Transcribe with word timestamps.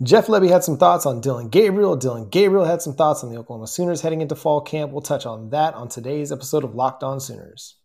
Jeff 0.00 0.26
Lebby 0.26 0.48
had 0.48 0.64
some 0.64 0.78
thoughts 0.78 1.06
on 1.06 1.20
Dillon 1.20 1.48
Gabriel. 1.48 1.94
Dillon 1.96 2.28
Gabriel 2.28 2.64
had 2.64 2.82
some 2.82 2.94
thoughts 2.94 3.22
on 3.22 3.30
the 3.30 3.38
Oklahoma 3.38 3.68
Sooners 3.68 4.00
heading 4.00 4.20
into 4.20 4.34
fall 4.34 4.60
camp. 4.60 4.90
We'll 4.90 5.00
touch 5.00 5.26
on 5.26 5.50
that 5.50 5.74
on 5.74 5.88
today's 5.88 6.32
episode 6.32 6.64
of 6.64 6.74
Locked 6.74 7.04
On 7.04 7.20
Sooners. 7.20 7.76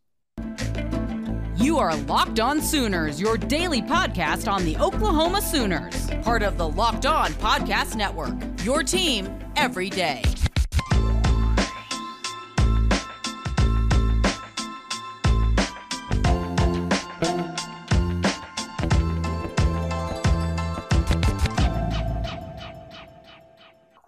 You 1.57 1.77
are 1.77 1.95
Locked 1.95 2.39
On 2.39 2.59
Sooners, 2.61 3.21
your 3.21 3.37
daily 3.37 3.81
podcast 3.81 4.51
on 4.51 4.65
the 4.65 4.77
Oklahoma 4.77 5.41
Sooners, 5.41 6.09
part 6.23 6.41
of 6.41 6.57
the 6.57 6.67
Locked 6.67 7.05
On 7.05 7.31
Podcast 7.33 7.95
Network. 7.95 8.35
Your 8.63 8.81
team 8.83 9.27
every 9.55 9.89
day. 9.89 10.23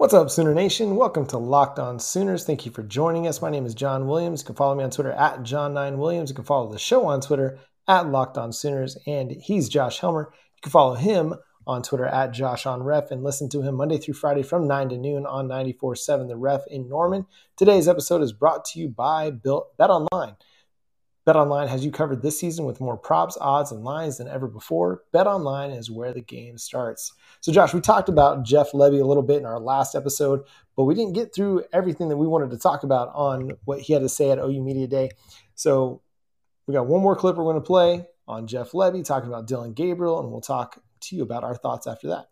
What's 0.10 0.24
up, 0.24 0.32
Sooner 0.32 0.56
Nation? 0.56 0.96
Welcome 0.96 1.28
to 1.28 1.38
Locked 1.38 1.78
On 1.78 2.00
Sooners. 2.00 2.44
Thank 2.44 2.66
you 2.66 2.72
for 2.72 2.82
joining 2.82 3.28
us. 3.28 3.44
My 3.44 3.52
name 3.52 3.68
is 3.68 3.76
John 3.76 4.08
Williams. 4.08 4.42
You 4.42 4.48
can 4.48 4.56
follow 4.56 4.74
me 4.74 4.84
on 4.84 4.90
Twitter 4.90 5.12
at 5.12 5.42
John9Williams. 5.42 6.30
You 6.30 6.34
can 6.34 6.46
follow 6.46 6.72
the 6.72 6.80
show 6.80 7.06
on 7.06 7.22
Twitter 7.22 7.60
at 7.88 8.10
Locked 8.10 8.36
On 8.36 8.52
Sooners. 8.52 8.98
And 9.06 9.30
he's 9.30 9.70
Josh 9.70 10.00
Helmer. 10.00 10.34
You 10.34 10.62
can 10.64 10.72
follow 10.72 10.96
him 10.96 11.36
on 11.68 11.84
Twitter 11.84 12.08
at 12.08 12.32
Josh 12.32 12.66
on 12.66 12.82
Ref 12.82 13.12
and 13.12 13.24
listen 13.24 13.50
to 13.50 13.62
him 13.62 13.76
Monday 13.76 14.00
through 14.00 14.16
Friday 14.16 14.42
from 14.42 14.68
9 14.68 14.90
to 14.90 14.98
noon 14.98 15.28
on 15.28 15.48
94.7 15.48 16.28
The 16.28 16.38
Ref 16.38 16.62
in 16.72 16.90
Norman. 16.90 17.28
Today's 17.56 17.88
episode 17.88 18.24
is 18.24 18.34
brought 18.34 18.66
to 18.66 18.80
you 18.80 18.90
by 18.90 19.30
Built 19.30 19.78
Bet 19.78 19.92
Online. 19.92 20.38
BetOnline 21.30 21.68
has 21.68 21.86
you 21.86 21.92
covered 21.92 22.24
this 22.24 22.40
season 22.40 22.66
with 22.66 22.82
more 22.82 22.98
props, 22.98 23.38
odds, 23.40 23.72
and 23.72 23.84
lines 23.84 24.18
than 24.18 24.28
ever 24.28 24.48
before. 24.48 25.04
BetOnline 25.14 25.78
is 25.78 25.92
where 25.92 26.12
the 26.12 26.22
game 26.22 26.58
starts. 26.58 27.14
So, 27.40 27.52
Josh, 27.52 27.72
we 27.72 27.82
talked 27.82 28.10
about 28.10 28.44
Jeff 28.44 28.72
Lebby 28.72 29.00
a 29.00 29.06
little 29.06 29.22
bit 29.22 29.38
in 29.38 29.46
our 29.46 29.60
last 29.60 29.94
episode, 29.94 30.42
but 30.76 30.86
we 30.86 30.96
didn't 30.96 31.14
get 31.14 31.36
through 31.36 31.66
everything 31.72 32.10
that 32.10 32.18
we 32.18 32.26
wanted 32.26 32.50
to 32.50 32.58
talk 32.58 32.82
about 32.82 33.12
on 33.14 33.52
what 33.66 33.80
he 33.80 33.94
had 33.94 34.02
to 34.02 34.10
say 34.10 34.32
at 34.32 34.40
OU 34.40 34.64
Media 34.64 34.88
Day. 34.88 35.12
So, 35.54 36.02
we 36.66 36.74
got 36.74 36.88
one 36.88 37.04
more 37.04 37.16
clip 37.16 37.36
we're 37.36 37.44
going 37.44 37.58
to 37.58 37.62
play 37.62 38.08
on 38.28 38.48
Jeff 38.48 38.72
Lebby 38.72 39.06
talking 39.06 39.30
about 39.30 39.46
Dillon 39.46 39.74
Gabriel, 39.74 40.20
and 40.20 40.32
we'll 40.32 40.42
talk 40.42 40.82
to 41.02 41.16
you 41.16 41.22
about 41.22 41.44
our 41.44 41.54
thoughts 41.54 41.86
after 41.86 42.08
that. 42.08 42.26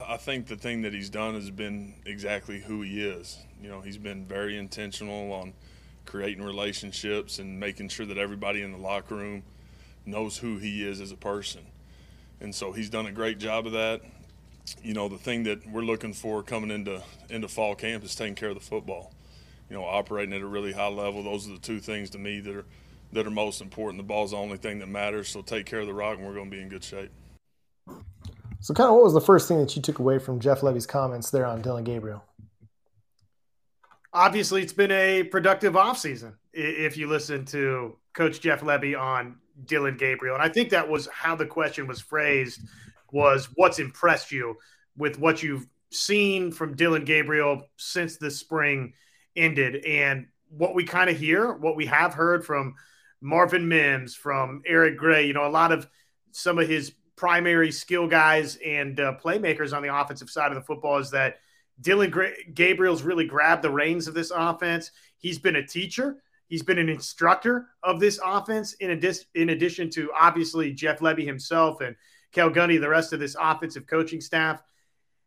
I 0.00 0.16
think 0.16 0.46
the 0.46 0.56
thing 0.56 0.80
that 0.82 0.94
he's 0.94 1.10
done 1.10 1.34
has 1.34 1.50
been 1.50 1.96
exactly 2.06 2.60
who 2.60 2.80
he 2.80 3.04
is. 3.04 3.38
You 3.60 3.68
know, 3.68 3.82
he's 3.82 3.98
been 3.98 4.24
very 4.24 4.56
intentional 4.56 5.34
on– 5.34 5.52
creating 6.10 6.42
relationships 6.42 7.38
and 7.38 7.60
making 7.60 7.88
sure 7.88 8.04
that 8.04 8.18
everybody 8.18 8.62
in 8.62 8.72
the 8.72 8.78
locker 8.78 9.14
room 9.14 9.44
knows 10.04 10.36
who 10.38 10.58
he 10.58 10.84
is 10.84 11.00
as 11.00 11.12
a 11.12 11.16
person. 11.16 11.60
And 12.40 12.52
so 12.52 12.72
he's 12.72 12.90
done 12.90 13.06
a 13.06 13.12
great 13.12 13.38
job 13.38 13.64
of 13.66 13.72
that. 13.72 14.00
You 14.82 14.92
know, 14.92 15.08
the 15.08 15.18
thing 15.18 15.44
that 15.44 15.64
we're 15.70 15.84
looking 15.84 16.12
for 16.12 16.42
coming 16.42 16.72
into 16.72 17.00
into 17.28 17.46
fall 17.46 17.76
camp 17.76 18.02
is 18.02 18.16
taking 18.16 18.34
care 18.34 18.48
of 18.48 18.56
the 18.56 18.60
football. 18.60 19.12
You 19.68 19.76
know, 19.76 19.84
operating 19.84 20.34
at 20.34 20.40
a 20.40 20.46
really 20.46 20.72
high 20.72 20.88
level. 20.88 21.22
Those 21.22 21.48
are 21.48 21.52
the 21.52 21.58
two 21.58 21.78
things 21.78 22.10
to 22.10 22.18
me 22.18 22.40
that 22.40 22.56
are 22.56 22.64
that 23.12 23.24
are 23.24 23.30
most 23.30 23.60
important. 23.60 23.98
The 23.98 24.06
ball's 24.06 24.32
the 24.32 24.36
only 24.36 24.56
thing 24.56 24.80
that 24.80 24.88
matters. 24.88 25.28
So 25.28 25.42
take 25.42 25.64
care 25.64 25.80
of 25.80 25.86
the 25.86 25.94
rock, 25.94 26.18
and 26.18 26.26
we're 26.26 26.34
going 26.34 26.50
to 26.50 26.56
be 26.56 26.62
in 26.62 26.68
good 26.68 26.82
shape. 26.82 27.10
So, 28.58 28.74
kind 28.74 28.88
of, 28.88 28.94
what 28.94 29.04
was 29.04 29.14
the 29.14 29.20
first 29.20 29.48
thing 29.48 29.58
that 29.60 29.74
you 29.76 29.82
took 29.82 30.00
away 30.00 30.18
from 30.18 30.40
Jeff 30.40 30.60
Lebby's 30.60 30.86
comments 30.86 31.30
there 31.30 31.46
on 31.46 31.62
Dillon 31.62 31.84
Gabriel? 31.84 32.24
Obviously 34.12 34.62
it's 34.62 34.72
been 34.72 34.90
a 34.90 35.22
productive 35.24 35.74
offseason 35.74 36.34
if 36.52 36.96
you 36.96 37.06
listen 37.06 37.44
to 37.44 37.96
coach 38.12 38.40
jeff 38.40 38.60
lebby 38.60 38.98
on 38.98 39.36
dillon 39.64 39.96
gabriel. 39.96 40.34
And 40.34 40.42
i 40.42 40.48
think 40.48 40.70
that 40.70 40.88
was 40.88 41.06
how 41.12 41.36
the 41.36 41.46
question 41.46 41.86
was 41.86 42.00
phrased 42.00 42.60
was 43.12 43.48
what's 43.54 43.78
impressed 43.78 44.32
you 44.32 44.56
with 44.96 45.18
what 45.18 45.42
you've 45.42 45.66
seen 45.92 46.50
from 46.50 46.74
dillon 46.74 47.04
gabriel 47.04 47.62
since 47.76 48.16
the 48.16 48.30
spring 48.30 48.94
ended? 49.36 49.84
And 49.84 50.26
what 50.48 50.74
we 50.74 50.84
kind 50.84 51.08
of 51.08 51.16
hear 51.16 51.52
what 51.52 51.76
we 51.76 51.86
have 51.86 52.14
heard 52.14 52.44
from 52.44 52.74
marvin 53.20 53.68
mims 53.68 54.14
from 54.16 54.62
eric 54.66 54.96
gray 54.96 55.26
you 55.26 55.32
know 55.32 55.46
a 55.46 55.48
lot 55.48 55.70
of 55.70 55.86
some 56.32 56.58
of 56.58 56.68
his 56.68 56.92
primary 57.14 57.70
skill 57.70 58.08
guys 58.08 58.56
and 58.64 58.98
uh, 58.98 59.14
playmakers 59.22 59.76
on 59.76 59.82
the 59.82 59.94
offensive 59.94 60.30
side 60.30 60.50
of 60.50 60.54
the 60.54 60.62
football 60.62 60.98
is 60.98 61.10
that 61.10 61.36
Dillon 61.80 62.12
Gabriel's 62.54 63.02
really 63.02 63.26
grabbed 63.26 63.62
the 63.62 63.70
reins 63.70 64.06
of 64.06 64.14
this 64.14 64.30
offense. 64.34 64.90
He's 65.18 65.38
been 65.38 65.56
a 65.56 65.66
teacher. 65.66 66.22
He's 66.48 66.62
been 66.62 66.78
an 66.78 66.88
instructor 66.88 67.68
of 67.82 68.00
this 68.00 68.18
offense, 68.24 68.72
in, 68.74 68.90
in 69.34 69.50
addition 69.50 69.88
to 69.90 70.10
obviously 70.18 70.72
Jeff 70.72 70.98
Lebby 70.98 71.24
himself 71.24 71.80
and 71.80 71.94
Cale 72.32 72.50
Gundy, 72.50 72.80
the 72.80 72.88
rest 72.88 73.12
of 73.12 73.20
this 73.20 73.36
offensive 73.40 73.86
coaching 73.86 74.20
staff. 74.20 74.60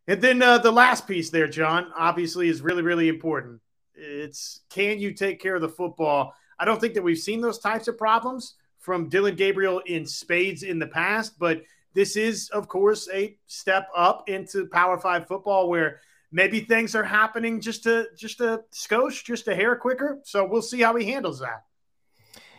And 0.07 0.21
then 0.21 0.41
uh, 0.41 0.57
the 0.57 0.71
last 0.71 1.07
piece 1.07 1.29
there, 1.29 1.47
John, 1.47 1.93
obviously 1.97 2.49
is 2.49 2.61
really, 2.61 2.81
really 2.81 3.07
important. 3.07 3.61
It's 3.95 4.61
can 4.69 4.99
you 4.99 5.13
take 5.13 5.39
care 5.39 5.55
of 5.55 5.61
the 5.61 5.69
football? 5.69 6.33
I 6.59 6.65
don't 6.65 6.81
think 6.81 6.93
that 6.95 7.03
we've 7.03 7.17
seen 7.17 7.39
those 7.39 7.59
types 7.59 7.87
of 7.87 7.97
problems 7.97 8.55
from 8.79 9.07
Dillon 9.07 9.35
Gabriel 9.35 9.79
in 9.85 10.05
spades 10.05 10.63
in 10.63 10.77
the 10.77 10.87
past, 10.87 11.39
but 11.39 11.63
this 11.93 12.17
is, 12.17 12.49
of 12.49 12.67
course, 12.67 13.07
a 13.13 13.37
step 13.47 13.87
up 13.95 14.27
into 14.27 14.67
Power 14.67 14.97
Five 14.97 15.27
football 15.27 15.69
where– 15.69 16.01
maybe 16.33 16.61
things 16.61 16.95
are 16.95 17.03
happening 17.03 17.61
just 17.61 17.85
a 17.85 18.07
just 18.17 18.41
a 18.41 18.63
skosh, 18.73 19.23
just 19.23 19.47
a 19.47 19.55
hair 19.55 19.75
quicker. 19.75 20.19
So 20.25 20.45
we'll 20.45 20.61
see 20.61 20.81
how 20.81 20.95
he 20.95 21.05
handles 21.05 21.39
that. 21.39 21.63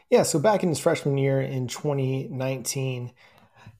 Yeah, 0.08 0.22
so 0.22 0.38
back 0.38 0.62
in 0.62 0.68
his 0.68 0.78
freshman 0.78 1.18
year 1.18 1.40
in 1.40 1.66
2019, 1.66 3.12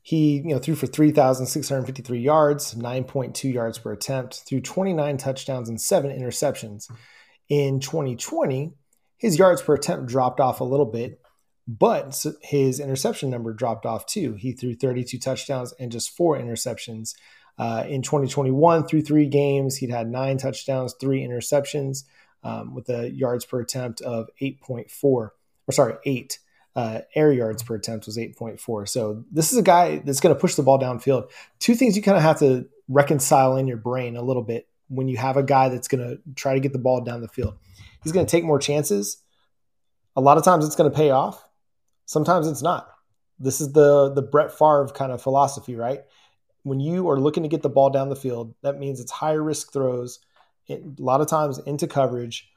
he 0.03 0.37
you 0.37 0.43
know 0.43 0.59
threw 0.59 0.75
for 0.75 0.87
3,653 0.87 2.19
yards, 2.19 2.75
9.2 2.75 3.53
yards 3.53 3.79
per 3.79 3.93
attempt, 3.93 4.43
threw 4.47 4.61
29 4.61 5.17
touchdowns 5.17 5.69
and 5.69 5.81
seven 5.81 6.11
interceptions. 6.11 6.91
In 7.49 7.79
2020, 7.79 8.73
his 9.17 9.39
yards 9.39 9.63
per 9.63 9.75
attempt 9.75 10.07
dropped 10.07 10.41
off 10.41 10.61
a 10.61 10.65
little 10.65 10.87
bit, 10.87 11.21
but 11.69 12.25
his 12.43 12.81
interception 12.81 13.31
number 13.31 13.53
dropped 13.53 13.87
off 13.87 14.07
too. 14.07 14.35
He 14.35 14.53
threw 14.53 14.75
32 14.75 15.19
touchdowns 15.19 15.73
and 15.79 15.93
just 15.93 16.17
four 16.17 16.39
interceptions. 16.39 17.15
Uh, 17.57 17.85
in 17.89 18.03
2021, 18.03 18.87
through 18.87 19.03
three 19.03 19.27
games, 19.27 19.77
he'd 19.77 19.91
had 19.91 20.09
nine 20.09 20.39
touchdowns, 20.39 20.95
three 21.01 21.23
interceptions, 21.23 22.05
um, 22.43 22.75
with 22.75 22.89
a 22.89 23.11
yards 23.11 23.45
per 23.45 23.61
attempt 23.61 24.01
of 24.03 24.29
8.4, 24.41 24.91
or 25.03 25.33
sorry, 25.71 25.95
eight. 26.05 26.39
Uh, 26.77 27.03
air 27.15 27.31
yards 27.31 27.63
per 27.63 27.77
attempt 27.77 28.07
was 28.07 28.19
8.4. 28.19 28.89
So 28.89 29.25
this 29.31 29.53
is 29.53 29.59
a 29.59 29.63
guy 29.63 29.99
that's 29.99 30.19
going 30.19 30.35
to 30.35 30.41
push 30.41 30.57
the 30.57 30.65
ball 30.65 30.81
downfield. 30.81 31.31
Two 31.61 31.77
things 31.77 31.97
you 31.97 32.03
kind 32.03 32.17
of 32.17 32.25
have 32.25 32.41
to 32.41 32.67
reconcile 32.89 33.57
in 33.57 33.69
your 33.69 33.77
brain 33.77 34.17
a 34.17 34.23
little 34.23 34.43
bit 34.43 34.67
when 34.89 35.07
you 35.07 35.17
have 35.17 35.37
a 35.37 35.43
guy 35.45 35.69
that's 35.69 35.87
going 35.87 36.03
to 36.03 36.19
try 36.35 36.55
to 36.55 36.61
get 36.61 36.73
the 36.73 36.81
ball 36.81 37.01
down 37.01 37.21
the 37.21 37.29
field. 37.29 37.55
He's 38.03 38.13
going 38.13 38.27
to 38.27 38.31
take 38.31 38.43
more 38.45 38.59
chances. 38.59 39.19
A 40.17 40.21
lot 40.21 40.37
of 40.37 40.45
times 40.45 40.67
it's 40.67 40.75
going 40.75 40.91
to 40.91 40.97
pay 40.97 41.11
off. 41.11 41.45
Sometimes 42.07 42.49
it's 42.49 42.63
not. 42.63 42.89
This 43.39 43.61
is 43.61 43.73
the 43.73 44.13
the 44.13 44.23
Brett 44.23 44.53
Favre 44.53 44.89
kind 44.95 45.11
of 45.11 45.23
philosophy, 45.23 45.75
right? 45.75 46.03
When 46.65 46.81
you 46.81 47.09
are 47.09 47.21
looking 47.21 47.43
to 47.45 47.49
get 47.49 47.63
the 47.63 47.69
ball 47.69 47.91
down 47.91 48.09
the 48.09 48.17
field, 48.17 48.55
that 48.63 48.79
means 48.79 48.99
it's 48.99 49.13
higher 49.13 49.43
risk 49.43 49.73
throws, 49.73 50.19
a 50.69 50.81
lot 50.99 51.21
of 51.21 51.29
times 51.29 51.59
into 51.59 51.87
coverage, 51.87 52.51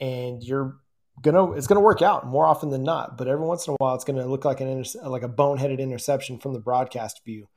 and 0.00 0.42
you're 0.42 0.76
gonna 1.22 1.52
it's 1.52 1.66
gonna 1.66 1.80
work 1.80 2.02
out 2.02 2.26
more 2.26 2.46
often 2.46 2.70
than 2.70 2.84
not. 2.84 3.18
But 3.18 3.26
every 3.26 3.44
once 3.44 3.66
in 3.66 3.72
a 3.72 3.76
while, 3.78 3.94
it's 3.94 4.04
gonna 4.04 4.26
look 4.26 4.44
like 4.44 4.60
an 4.60 4.68
inter- 4.68 5.08
like 5.08 5.22
a 5.22 5.28
boneheaded 5.28 5.80
interception 5.80 6.38
from 6.38 6.52
the 6.52 6.60
broadcast 6.60 7.24
view. 7.24 7.48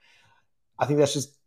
I 0.79 0.85
think 0.85 0.97
that's 0.97 1.13
just 1.13 1.37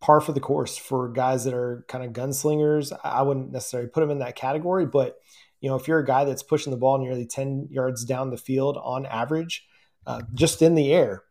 par 0.00 0.20
for 0.22 0.32
the 0.32 0.40
course 0.40 0.78
for 0.78 1.10
guys 1.10 1.44
that 1.44 1.54
are 1.54 1.84
kind 1.86 2.02
of 2.02 2.12
gunslingers. 2.12 2.98
I 3.04 3.22
wouldn't 3.22 3.52
necessarily 3.52 3.90
put 3.90 4.00
them 4.00 4.10
in 4.10 4.20
that 4.20 4.34
category, 4.34 4.86
but 4.86 5.18
you 5.60 5.68
know, 5.68 5.76
if 5.76 5.86
you're 5.86 5.98
a 5.98 6.06
guy 6.06 6.24
that's 6.24 6.42
pushing 6.42 6.70
the 6.70 6.78
ball 6.78 6.98
nearly 6.98 7.26
10 7.26 7.68
yards 7.70 8.06
down 8.06 8.30
the 8.30 8.38
field 8.38 8.78
on 8.82 9.04
average, 9.04 9.66
uh, 10.06 10.22
just 10.32 10.62
in 10.62 10.74
the 10.74 10.90
air, 10.90 11.22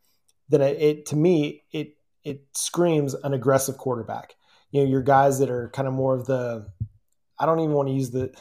then 0.50 0.62
it, 0.62 0.80
it 0.80 1.06
to 1.08 1.16
me 1.16 1.64
it 1.72 1.96
it 2.24 2.42
screams 2.54 3.14
an 3.14 3.34
aggressive 3.34 3.78
quarterback. 3.78 4.36
You 4.72 4.84
know, 4.84 4.90
your 4.90 5.02
guys 5.02 5.40
that 5.40 5.50
are 5.50 5.70
kind 5.70 5.88
of 5.88 5.94
more 5.94 6.16
of 6.16 6.26
the 6.26 6.68
I 7.40 7.46
don't 7.46 7.60
even 7.60 7.74
want 7.74 7.90
to 7.90 7.94
use 7.94 8.12
the 8.12 8.34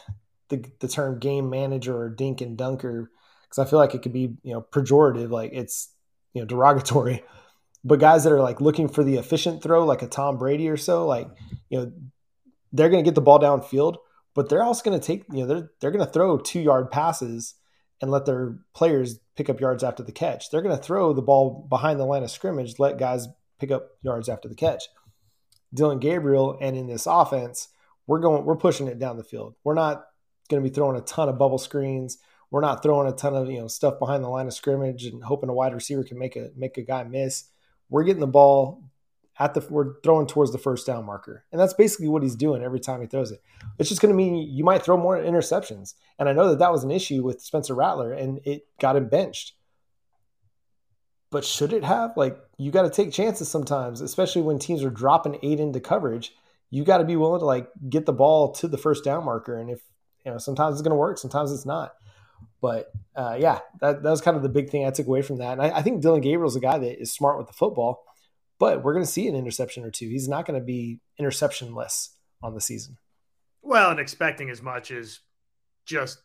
the, 0.48 0.64
the 0.80 0.88
term 0.88 1.18
game 1.18 1.50
manager 1.50 1.96
or 1.96 2.08
dink 2.08 2.40
and 2.40 2.56
dunker 2.56 3.10
because 3.42 3.58
I 3.58 3.68
feel 3.68 3.78
like 3.78 3.94
it 3.94 4.02
could 4.02 4.12
be 4.12 4.36
you 4.42 4.52
know 4.52 4.62
pejorative, 4.62 5.30
like 5.30 5.52
it's 5.52 5.90
you 6.32 6.42
know 6.42 6.46
derogatory. 6.46 7.22
But 7.84 8.00
guys 8.00 8.24
that 8.24 8.32
are 8.32 8.40
like 8.40 8.60
looking 8.60 8.88
for 8.88 9.04
the 9.04 9.16
efficient 9.16 9.62
throw, 9.62 9.84
like 9.84 10.02
a 10.02 10.08
Tom 10.08 10.36
Brady 10.36 10.68
or 10.68 10.76
so, 10.76 11.06
like 11.06 11.28
you 11.70 11.78
know, 11.78 11.92
they're 12.72 12.88
going 12.88 13.02
to 13.02 13.08
get 13.08 13.14
the 13.14 13.20
ball 13.20 13.38
downfield, 13.38 13.96
but 14.34 14.48
they're 14.48 14.64
also 14.64 14.82
going 14.82 14.98
to 14.98 15.06
take 15.06 15.24
you 15.30 15.40
know 15.40 15.46
they're 15.46 15.70
they're 15.80 15.90
going 15.92 16.04
to 16.04 16.12
throw 16.12 16.38
two 16.38 16.60
yard 16.60 16.90
passes 16.90 17.54
and 18.00 18.10
let 18.10 18.26
their 18.26 18.58
players 18.74 19.18
pick 19.36 19.48
up 19.48 19.60
yards 19.60 19.82
after 19.82 20.02
the 20.02 20.12
catch. 20.12 20.50
They're 20.50 20.62
going 20.62 20.76
to 20.76 20.82
throw 20.82 21.12
the 21.12 21.22
ball 21.22 21.66
behind 21.68 21.98
the 21.98 22.04
line 22.04 22.22
of 22.22 22.30
scrimmage, 22.30 22.78
let 22.78 22.98
guys 22.98 23.28
pick 23.58 23.70
up 23.70 23.90
yards 24.02 24.28
after 24.28 24.48
the 24.48 24.54
catch. 24.54 24.84
Dillon 25.72 25.98
Gabriel 25.98 26.56
and 26.60 26.76
in 26.76 26.86
this 26.86 27.06
offense, 27.06 27.68
we're 28.06 28.20
going 28.20 28.44
we're 28.44 28.56
pushing 28.56 28.88
it 28.88 28.98
down 28.98 29.16
the 29.16 29.24
field. 29.24 29.54
We're 29.64 29.74
not 29.74 30.06
going 30.48 30.62
to 30.62 30.68
be 30.68 30.74
throwing 30.74 30.96
a 30.96 31.02
ton 31.02 31.28
of 31.28 31.38
bubble 31.38 31.58
screens. 31.58 32.18
We're 32.50 32.62
not 32.62 32.82
throwing 32.82 33.06
a 33.06 33.14
ton 33.14 33.34
of 33.34 33.50
you 33.50 33.60
know 33.60 33.68
stuff 33.68 33.98
behind 33.98 34.24
the 34.24 34.28
line 34.28 34.46
of 34.46 34.54
scrimmage 34.54 35.04
and 35.04 35.22
hoping 35.22 35.50
a 35.50 35.54
wide 35.54 35.74
receiver 35.74 36.04
can 36.04 36.18
make 36.18 36.36
a 36.36 36.50
make 36.56 36.78
a 36.78 36.82
guy 36.82 37.04
miss. 37.04 37.44
We're 37.90 38.04
getting 38.04 38.20
the 38.20 38.26
ball 38.26 38.82
at 39.38 39.54
the 39.54 39.64
we're 39.70 40.00
throwing 40.02 40.26
towards 40.26 40.52
the 40.52 40.58
first 40.58 40.86
down 40.86 41.04
marker. 41.04 41.44
And 41.52 41.60
that's 41.60 41.74
basically 41.74 42.08
what 42.08 42.22
he's 42.22 42.34
doing 42.34 42.62
every 42.62 42.80
time 42.80 43.00
he 43.00 43.06
throws 43.06 43.30
it. 43.30 43.42
It's 43.78 43.88
just 43.88 44.00
going 44.00 44.12
to 44.12 44.16
mean 44.16 44.36
you 44.36 44.64
might 44.64 44.82
throw 44.82 44.96
more 44.96 45.16
interceptions. 45.16 45.94
And 46.18 46.28
I 46.28 46.32
know 46.32 46.50
that 46.50 46.58
that 46.58 46.72
was 46.72 46.84
an 46.84 46.90
issue 46.90 47.22
with 47.22 47.40
Spencer 47.40 47.74
Rattler 47.74 48.12
and 48.12 48.40
it 48.44 48.66
got 48.80 48.96
him 48.96 49.08
benched. 49.08 49.54
But 51.30 51.44
should 51.44 51.72
it 51.72 51.84
have? 51.84 52.16
Like 52.16 52.38
you 52.56 52.70
got 52.70 52.82
to 52.82 52.90
take 52.90 53.12
chances 53.12 53.50
sometimes, 53.50 54.00
especially 54.00 54.42
when 54.42 54.58
teams 54.58 54.82
are 54.82 54.90
dropping 54.90 55.38
eight 55.42 55.60
into 55.60 55.80
coverage. 55.80 56.32
You 56.70 56.84
got 56.84 56.98
to 56.98 57.04
be 57.04 57.16
willing 57.16 57.40
to 57.40 57.46
like 57.46 57.68
get 57.88 58.06
the 58.06 58.12
ball 58.12 58.52
to 58.52 58.68
the 58.68 58.78
first 58.78 59.04
down 59.04 59.24
marker. 59.24 59.58
And 59.58 59.70
if 59.70 59.80
you 60.24 60.32
know, 60.32 60.38
sometimes 60.38 60.74
it's 60.74 60.82
going 60.82 60.90
to 60.90 60.96
work, 60.96 61.18
sometimes 61.18 61.52
it's 61.52 61.66
not. 61.66 61.92
But 62.60 62.90
uh, 63.14 63.36
yeah, 63.38 63.60
that, 63.80 64.02
that 64.02 64.10
was 64.10 64.20
kind 64.20 64.36
of 64.36 64.42
the 64.42 64.48
big 64.48 64.70
thing 64.70 64.86
I 64.86 64.90
took 64.90 65.06
away 65.06 65.22
from 65.22 65.38
that. 65.38 65.52
And 65.52 65.62
I, 65.62 65.78
I 65.78 65.82
think 65.82 66.02
Dillon 66.02 66.20
Gabriel's 66.20 66.56
a 66.56 66.60
guy 66.60 66.78
that 66.78 67.00
is 67.00 67.12
smart 67.12 67.38
with 67.38 67.46
the 67.46 67.52
football 67.52 68.04
but 68.58 68.82
we're 68.82 68.92
going 68.92 69.04
to 69.04 69.10
see 69.10 69.28
an 69.28 69.36
interception 69.36 69.84
or 69.84 69.90
two. 69.90 70.08
He's 70.08 70.28
not 70.28 70.46
going 70.46 70.58
to 70.58 70.64
be 70.64 71.00
interceptionless 71.20 72.10
on 72.42 72.54
the 72.54 72.60
season. 72.60 72.98
Well, 73.62 73.90
and 73.90 74.00
expecting 74.00 74.50
as 74.50 74.62
much 74.62 74.90
is 74.90 75.20
just 75.86 76.18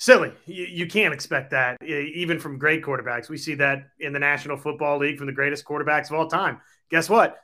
silly. 0.00 0.32
You, 0.46 0.64
you, 0.64 0.86
can't 0.86 1.14
expect 1.14 1.50
that 1.50 1.76
even 1.84 2.40
from 2.40 2.58
great 2.58 2.82
quarterbacks. 2.82 3.28
We 3.28 3.36
see 3.36 3.54
that 3.56 3.90
in 4.00 4.12
the 4.12 4.18
National 4.18 4.56
Football 4.56 4.98
League 4.98 5.18
from 5.18 5.26
the 5.26 5.32
greatest 5.32 5.64
quarterbacks 5.64 6.10
of 6.10 6.14
all 6.14 6.26
time. 6.26 6.60
Guess 6.90 7.08
what? 7.08 7.38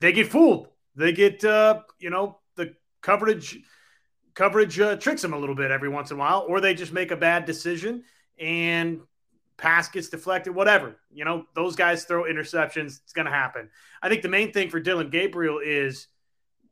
They 0.00 0.12
get 0.12 0.28
fooled. 0.28 0.68
They 0.94 1.12
get, 1.12 1.44
uh, 1.44 1.80
you 1.98 2.10
know, 2.10 2.38
the 2.54 2.74
coverage 3.02 3.58
coverage 4.34 4.80
uh, 4.80 4.96
tricks 4.96 5.22
them 5.22 5.32
a 5.32 5.38
little 5.38 5.54
bit 5.54 5.70
every 5.70 5.88
once 5.88 6.10
in 6.10 6.16
a 6.16 6.20
while, 6.20 6.46
or 6.48 6.60
they 6.60 6.74
just 6.74 6.92
make 6.92 7.10
a 7.10 7.16
bad 7.16 7.44
decision 7.44 8.04
and 8.38 9.00
pass 9.56 9.88
gets 9.88 10.08
deflected, 10.08 10.54
whatever. 10.54 10.96
You 11.12 11.24
know, 11.24 11.46
those 11.54 11.76
guys 11.76 12.04
throw 12.04 12.24
interceptions. 12.24 13.00
It's 13.02 13.12
going 13.12 13.26
to 13.26 13.32
happen. 13.32 13.68
I 14.02 14.08
think 14.08 14.22
the 14.22 14.28
main 14.28 14.52
thing 14.52 14.70
for 14.70 14.80
Dillon 14.80 15.10
Gabriel 15.10 15.60
is 15.64 16.08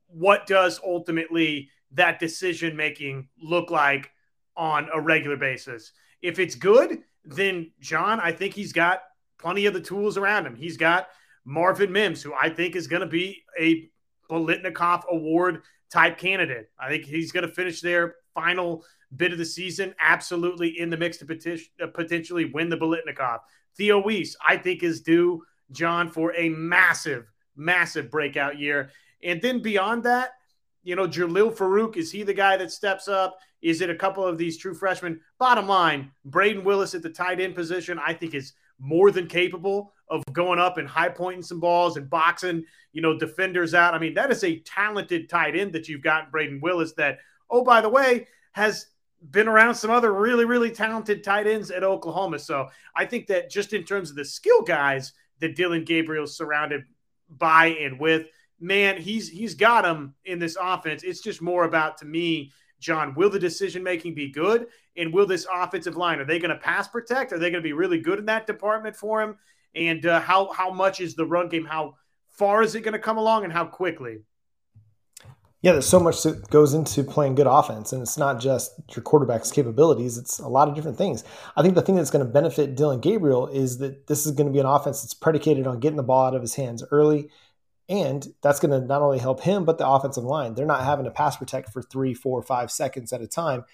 what 0.06 0.46
does 0.46 0.80
ultimately 0.84 1.70
that 1.92 2.18
decision 2.18 2.76
making 2.76 3.28
look 3.40 3.70
like 3.70 4.10
on 4.56 4.88
a 4.92 5.00
regular 5.00 5.36
basis? 5.36 5.92
If 6.20 6.38
it's 6.38 6.54
good, 6.54 7.02
then 7.24 7.70
John, 7.80 8.20
I 8.20 8.32
think 8.32 8.54
he's 8.54 8.72
got 8.72 9.02
plenty 9.38 9.66
of 9.66 9.74
the 9.74 9.80
tools 9.80 10.16
around 10.16 10.46
him. 10.46 10.56
He's 10.56 10.76
got 10.76 11.08
Marvin 11.44 11.92
Mims, 11.92 12.22
who 12.22 12.32
I 12.34 12.48
think 12.48 12.76
is 12.76 12.86
going 12.86 13.00
to 13.00 13.06
be 13.06 13.42
a 13.58 13.90
Biletnikoff 14.30 15.04
Award 15.10 15.62
type 15.90 16.18
candidate. 16.18 16.70
I 16.78 16.88
think 16.88 17.04
he's 17.04 17.32
going 17.32 17.46
to 17.46 17.52
finish 17.52 17.80
their 17.80 18.16
final 18.34 18.84
bit 19.16 19.32
of 19.32 19.38
the 19.38 19.44
season, 19.44 19.94
absolutely 20.00 20.80
in 20.80 20.90
the 20.90 20.96
mix 20.96 21.18
to 21.18 21.26
peti- 21.26 21.70
uh, 21.82 21.88
potentially 21.88 22.46
win 22.46 22.70
the 22.70 22.78
Biletnikoff. 22.78 23.40
Theo 23.76 24.00
Wease, 24.00 24.36
I 24.46 24.56
think, 24.56 24.82
is 24.82 25.00
due, 25.00 25.42
John, 25.70 26.10
for 26.10 26.34
a 26.34 26.48
massive, 26.48 27.30
massive 27.56 28.10
breakout 28.10 28.58
year. 28.58 28.90
And 29.22 29.40
then 29.42 29.60
beyond 29.60 30.04
that, 30.04 30.30
you 30.82 30.96
know, 30.96 31.06
Jalil 31.06 31.54
Farooq, 31.54 31.96
is 31.96 32.10
he 32.10 32.22
the 32.22 32.34
guy 32.34 32.56
that 32.56 32.72
steps 32.72 33.08
up? 33.08 33.38
Is 33.62 33.80
it 33.80 33.90
a 33.90 33.94
couple 33.94 34.26
of 34.26 34.38
these 34.38 34.58
true 34.58 34.74
freshmen? 34.74 35.20
Bottom 35.38 35.68
line, 35.68 36.10
Brayden 36.28 36.64
Willis 36.64 36.94
at 36.94 37.02
the 37.02 37.10
tight 37.10 37.40
end 37.40 37.54
position, 37.54 37.98
I 38.04 38.12
think 38.12 38.34
is 38.34 38.52
more 38.78 39.10
than 39.10 39.28
capable 39.28 39.94
of 40.08 40.24
going 40.32 40.58
up 40.58 40.76
and 40.76 40.88
high 40.88 41.08
pointing 41.08 41.42
some 41.42 41.60
balls 41.60 41.96
and 41.96 42.10
boxing, 42.10 42.64
you 42.92 43.00
know, 43.00 43.16
defenders 43.18 43.72
out. 43.72 43.94
I 43.94 43.98
mean, 43.98 44.14
that 44.14 44.30
is 44.30 44.44
a 44.44 44.58
talented 44.60 45.28
tight 45.28 45.56
end 45.56 45.72
that 45.72 45.88
you've 45.88 46.02
got, 46.02 46.32
Brayden 46.32 46.60
Willis, 46.60 46.92
that, 46.94 47.18
oh, 47.48 47.62
by 47.62 47.80
the 47.80 47.88
way, 47.88 48.26
has 48.52 48.86
been 49.30 49.48
around 49.48 49.76
some 49.76 49.90
other 49.90 50.12
really, 50.12 50.44
really 50.44 50.70
talented 50.70 51.22
tight 51.22 51.46
ends 51.46 51.70
at 51.70 51.84
Oklahoma. 51.84 52.40
So 52.40 52.68
I 52.96 53.06
think 53.06 53.28
that 53.28 53.50
just 53.50 53.72
in 53.72 53.84
terms 53.84 54.10
of 54.10 54.16
the 54.16 54.24
skill 54.24 54.62
guys 54.62 55.12
that 55.38 55.54
Dillon 55.54 55.84
Gabriel's 55.84 56.36
surrounded 56.36 56.82
by 57.28 57.66
and 57.66 58.00
with, 58.00 58.26
man, 58.60 59.00
he's 59.00 59.28
he's 59.28 59.54
got 59.54 59.82
them 59.82 60.14
in 60.24 60.38
this 60.38 60.56
offense. 60.60 61.02
It's 61.02 61.20
just 61.20 61.40
more 61.40 61.64
about 61.64 61.98
to 61.98 62.04
me, 62.04 62.52
John, 62.82 63.14
will 63.14 63.30
the 63.30 63.38
decision 63.38 63.82
making 63.82 64.14
be 64.14 64.30
good? 64.30 64.66
And 64.96 65.14
will 65.14 65.26
this 65.26 65.46
offensive 65.50 65.96
line, 65.96 66.18
are 66.18 66.24
they 66.24 66.38
going 66.38 66.50
to 66.50 66.56
pass 66.56 66.88
protect? 66.88 67.32
Are 67.32 67.38
they 67.38 67.50
going 67.50 67.62
to 67.62 67.66
be 67.66 67.72
really 67.72 68.00
good 68.00 68.18
in 68.18 68.26
that 68.26 68.46
department 68.46 68.96
for 68.96 69.22
him? 69.22 69.36
And 69.74 70.04
uh, 70.04 70.20
how 70.20 70.52
how 70.52 70.70
much 70.70 71.00
is 71.00 71.14
the 71.14 71.24
run 71.24 71.48
game? 71.48 71.64
How 71.64 71.94
far 72.28 72.62
is 72.62 72.74
it 72.74 72.82
going 72.82 72.92
to 72.92 72.98
come 72.98 73.16
along 73.16 73.44
and 73.44 73.52
how 73.52 73.64
quickly? 73.64 74.18
Yeah, 75.62 75.72
there's 75.72 75.86
so 75.86 76.00
much 76.00 76.24
that 76.24 76.50
goes 76.50 76.74
into 76.74 77.04
playing 77.04 77.36
good 77.36 77.46
offense, 77.46 77.92
and 77.92 78.02
it's 78.02 78.18
not 78.18 78.40
just 78.40 78.72
your 78.96 79.02
quarterback's 79.04 79.52
capabilities. 79.52 80.18
It's 80.18 80.40
a 80.40 80.48
lot 80.48 80.68
of 80.68 80.74
different 80.74 80.98
things. 80.98 81.22
I 81.56 81.62
think 81.62 81.76
the 81.76 81.82
thing 81.82 81.94
that's 81.94 82.10
going 82.10 82.26
to 82.26 82.30
benefit 82.30 82.74
Dillon 82.74 82.98
Gabriel 82.98 83.46
is 83.46 83.78
that 83.78 84.08
this 84.08 84.26
is 84.26 84.32
going 84.32 84.48
to 84.48 84.52
be 84.52 84.58
an 84.58 84.66
offense 84.66 85.02
that's 85.02 85.14
predicated 85.14 85.68
on 85.68 85.78
getting 85.78 85.96
the 85.96 86.02
ball 86.02 86.26
out 86.26 86.34
of 86.34 86.42
his 86.42 86.56
hands 86.56 86.82
early, 86.90 87.30
and 87.92 88.26
that's 88.40 88.58
going 88.58 88.70
to 88.70 88.86
not 88.86 89.02
only 89.02 89.18
help 89.18 89.42
him 89.42 89.66
but 89.66 89.76
the 89.76 89.86
offensive 89.86 90.24
line. 90.24 90.54
They're 90.54 90.64
not 90.64 90.84
having 90.84 91.04
to 91.04 91.10
pass 91.10 91.36
protect 91.36 91.70
for 91.70 91.82
three, 91.82 92.14
four, 92.14 92.42
five 92.42 92.70
seconds 92.70 93.12
at 93.12 93.20
a 93.20 93.26
time. 93.26 93.64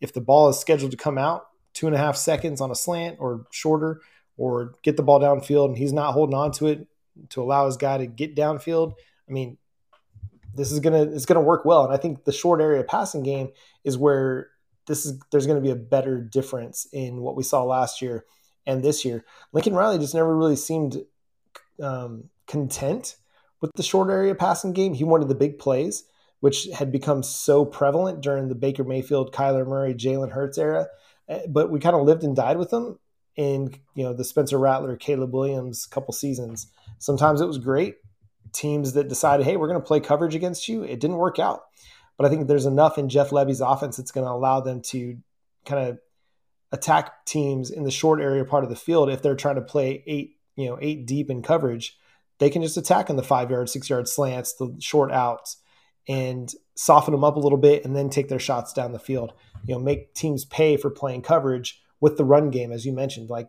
If 0.00 0.12
the 0.12 0.20
ball 0.20 0.48
is 0.48 0.58
scheduled 0.58 0.90
to 0.90 0.96
come 0.96 1.16
out 1.16 1.46
two 1.74 1.86
and 1.86 1.94
a 1.94 1.98
half 1.98 2.16
seconds 2.16 2.60
on 2.60 2.72
a 2.72 2.74
slant 2.74 3.18
or 3.20 3.46
shorter, 3.52 4.00
or 4.36 4.74
get 4.82 4.96
the 4.96 5.02
ball 5.02 5.20
downfield, 5.20 5.66
and 5.66 5.78
he's 5.78 5.92
not 5.92 6.12
holding 6.12 6.34
on 6.34 6.50
to 6.52 6.66
it 6.66 6.86
to 7.28 7.42
allow 7.42 7.66
his 7.66 7.76
guy 7.76 7.98
to 7.98 8.06
get 8.06 8.34
downfield. 8.34 8.94
I 9.28 9.32
mean, 9.32 9.58
this 10.54 10.72
is 10.72 10.80
gonna 10.80 11.02
it's 11.02 11.26
gonna 11.26 11.40
work 11.40 11.64
well. 11.64 11.84
And 11.84 11.92
I 11.92 11.98
think 11.98 12.24
the 12.24 12.32
short 12.32 12.60
area 12.60 12.82
passing 12.82 13.22
game 13.22 13.50
is 13.84 13.96
where 13.96 14.50
this 14.86 15.06
is 15.06 15.20
there's 15.30 15.46
going 15.46 15.58
to 15.58 15.62
be 15.62 15.70
a 15.70 15.76
better 15.76 16.20
difference 16.20 16.86
in 16.92 17.20
what 17.20 17.36
we 17.36 17.42
saw 17.44 17.62
last 17.62 18.02
year 18.02 18.24
and 18.66 18.82
this 18.82 19.04
year. 19.04 19.24
Lincoln 19.52 19.74
Riley 19.74 19.98
just 19.98 20.14
never 20.14 20.36
really 20.36 20.56
seemed 20.56 21.04
um, 21.80 22.30
content 22.46 23.16
with 23.60 23.72
the 23.74 23.82
short 23.82 24.10
area 24.10 24.34
passing 24.34 24.72
game. 24.72 24.94
He 24.94 25.04
wanted 25.04 25.28
the 25.28 25.34
big 25.34 25.58
plays, 25.58 26.04
which 26.40 26.68
had 26.74 26.92
become 26.92 27.22
so 27.22 27.64
prevalent 27.64 28.20
during 28.20 28.48
the 28.48 28.54
Baker 28.54 28.84
Mayfield, 28.84 29.32
Kyler 29.32 29.66
Murray, 29.66 29.94
Jalen 29.94 30.32
Hurts 30.32 30.58
era. 30.58 30.86
Eh, 31.28 31.42
but 31.48 31.70
we 31.70 31.80
kind 31.80 31.96
of 31.96 32.02
lived 32.02 32.24
and 32.24 32.36
died 32.36 32.58
with 32.58 32.70
them 32.70 32.98
in 33.36 33.72
you 33.94 34.04
know 34.04 34.12
the 34.12 34.24
Spencer 34.24 34.58
Rattler, 34.58 34.96
Caleb 34.96 35.32
Williams 35.32 35.86
couple 35.86 36.12
seasons. 36.12 36.68
Sometimes 36.98 37.40
it 37.40 37.46
was 37.46 37.58
great 37.58 37.96
teams 38.52 38.94
that 38.94 39.08
decided, 39.08 39.46
hey, 39.46 39.56
we're 39.56 39.68
going 39.68 39.80
to 39.80 39.86
play 39.86 40.00
coverage 40.00 40.34
against 40.34 40.68
you. 40.68 40.82
It 40.82 41.00
didn't 41.00 41.16
work 41.16 41.38
out. 41.38 41.62
But 42.16 42.26
I 42.26 42.30
think 42.30 42.48
there's 42.48 42.66
enough 42.66 42.98
in 42.98 43.08
Jeff 43.08 43.30
Lebby's 43.30 43.60
offense 43.60 43.96
that's 43.96 44.10
going 44.10 44.26
to 44.26 44.32
allow 44.32 44.60
them 44.60 44.82
to 44.82 45.18
kind 45.64 45.88
of 45.88 45.98
attack 46.72 47.24
teams 47.24 47.70
in 47.70 47.84
the 47.84 47.90
short 47.90 48.20
area 48.20 48.44
part 48.44 48.64
of 48.64 48.70
the 48.70 48.76
field 48.76 49.08
if 49.08 49.22
they're 49.22 49.36
trying 49.36 49.54
to 49.54 49.62
play 49.62 50.02
eight, 50.06 50.36
you 50.56 50.66
know, 50.66 50.78
eight 50.80 51.06
deep 51.06 51.30
in 51.30 51.42
coverage. 51.42 51.96
They 52.38 52.50
can 52.50 52.62
just 52.62 52.76
attack 52.76 53.10
in 53.10 53.16
the 53.16 53.22
five 53.22 53.50
yard, 53.50 53.68
six 53.68 53.90
yard 53.90 54.08
slants, 54.08 54.54
the 54.54 54.76
short 54.80 55.12
outs, 55.12 55.56
and 56.08 56.52
soften 56.76 57.12
them 57.12 57.24
up 57.24 57.36
a 57.36 57.40
little 57.40 57.58
bit, 57.58 57.84
and 57.84 57.94
then 57.94 58.10
take 58.10 58.28
their 58.28 58.38
shots 58.38 58.72
down 58.72 58.92
the 58.92 58.98
field. 58.98 59.32
You 59.66 59.74
know, 59.74 59.80
make 59.80 60.14
teams 60.14 60.44
pay 60.44 60.76
for 60.76 60.90
playing 60.90 61.22
coverage 61.22 61.82
with 62.00 62.16
the 62.16 62.24
run 62.24 62.50
game, 62.50 62.72
as 62.72 62.86
you 62.86 62.92
mentioned. 62.92 63.28
Like, 63.28 63.48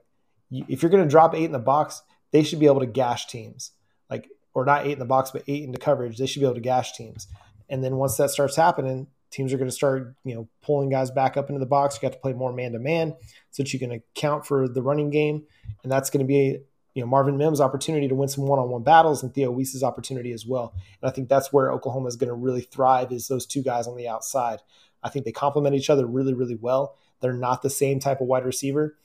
if 0.52 0.82
you're 0.82 0.90
going 0.90 1.04
to 1.04 1.10
drop 1.10 1.36
eight 1.36 1.46
in 1.46 1.52
the 1.52 1.60
box, 1.60 2.02
they 2.32 2.44
should 2.44 2.60
be 2.60 2.66
able 2.66 2.80
to 2.80 2.88
gash 2.88 3.28
teams. 3.28 3.72
Like 4.10 4.28
or 4.54 4.66
not 4.66 4.86
eight 4.86 4.94
in 4.94 5.00
the 5.00 5.06
box, 5.06 5.32
but 5.32 5.44
eight 5.48 5.64
into 5.64 5.80
coverage, 5.80 6.18
they 6.18 6.26
should 6.26 6.40
be 6.40 6.46
able 6.46 6.56
to 6.56 6.62
gash 6.62 6.94
teams. 6.94 7.28
And 7.70 7.84
then 7.84 7.96
once 7.96 8.18
that 8.18 8.32
starts 8.32 8.56
happening, 8.56 9.08
teams 9.32 9.54
are 9.54 9.58
going 9.58 9.70
to 9.70 9.76
start, 9.76 10.16
you 10.24 10.34
know, 10.34 10.50
pulling 10.62 10.90
guys 10.90 11.12
back 11.12 11.38
up 11.38 11.50
into 11.50 11.60
the 11.60 11.66
box. 11.66 11.96
You 11.96 12.02
got 12.02 12.14
to 12.14 12.20
play 12.20 12.34
more 12.34 12.52
man 12.52 12.72
to 12.74 12.80
man 12.80 13.16
so 13.52 13.64
that 13.64 13.72
you 13.72 13.80
can 13.80 13.92
account 13.92 14.46
for 14.46 14.68
the 14.68 14.82
running 14.82 15.12
game. 15.12 15.44
And 15.84 15.92
that's 15.92 16.10
going 16.10 16.26
to 16.26 16.28
be, 16.28 16.60
you 17.00 17.06
know, 17.06 17.10
Marvin 17.10 17.38
Mims' 17.38 17.62
opportunity 17.62 18.08
to 18.08 18.16
win 18.16 18.30
some 18.30 18.46
one 18.46 18.60
on 18.60 18.70
one 18.70 18.84
battles 18.84 19.24
and 19.24 19.34
Theo 19.34 19.52
Wease's 19.52 19.84
opportunity 19.84 20.32
as 20.32 20.46
well. 20.46 20.74
And 21.02 21.10
I 21.10 21.14
think 21.14 21.30
that's 21.30 21.52
where 21.52 21.72
Oklahoma 21.72 22.08
is 22.08 22.16
going 22.16 22.30
to 22.30 22.36
really 22.36 22.62
thrive 22.62 23.12
is 23.12 23.28
those 23.28 23.46
two 23.46 23.64
guys 23.64 23.88
on 23.88 23.98
the 23.98 24.08
outside. 24.08 24.60
I 25.02 25.10
think 25.10 25.26
they 25.26 25.32
complement 25.32 25.76
each 25.76 25.90
other 25.90 26.06
really, 26.06 26.34
really 26.34 26.58
well. 26.60 26.98
They're 27.22 27.34
not 27.34 27.62
the 27.62 27.70
same 27.70 28.00
type 28.00 28.22
of 28.22 28.28
wide 28.28 28.46
receiver 28.46 28.96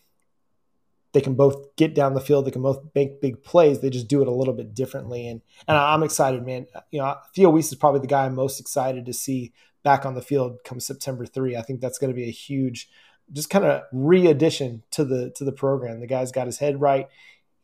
they 1.15 1.21
can 1.21 1.35
both 1.35 1.77
get 1.77 1.95
down 1.95 2.15
the 2.15 2.21
field. 2.21 2.45
They 2.45 2.51
can 2.51 2.61
both 2.61 2.83
make 2.93 3.21
big 3.21 3.43
plays. 3.45 3.81
They 3.81 3.89
just 3.89 4.09
do 4.09 4.21
it 4.21 4.29
a 4.29 4.33
little 4.33 4.53
bit 4.53 4.75
differently. 4.75 5.29
And 5.29 5.41
and 5.67 5.79
I'm 5.79 6.03
excited, 6.03 6.45
man. 6.45 6.67
You 6.91 7.01
know, 7.01 7.17
Theo 7.35 7.51
Wease 7.51 7.69
is 7.69 7.77
probably 7.77 8.01
the 8.01 8.09
guy 8.09 8.27
I'm 8.27 8.35
most 8.35 8.61
excited 8.61 9.07
to 9.07 9.13
see 9.13 9.53
back 9.85 10.05
on 10.05 10.17
the 10.17 10.23
field 10.23 10.59
come 10.65 10.81
September 10.81 11.25
three. 11.25 11.57
I 11.57 11.63
think 11.63 11.81
that's 11.81 11.99
going 11.99 12.13
to 12.13 12.17
be 12.17 12.29
a 12.29 12.33
huge, 12.33 12.89
just 13.33 13.49
kind 13.49 13.65
of 13.65 13.83
re-addition 13.93 14.83
to 14.91 15.05
the 15.05 15.31
to 15.37 15.45
the 15.45 15.53
program. 15.53 16.01
The 16.01 16.09
guy's 16.09 16.33
got 16.33 16.47
his 16.47 16.59
head 16.59 16.81
right. 16.81 17.09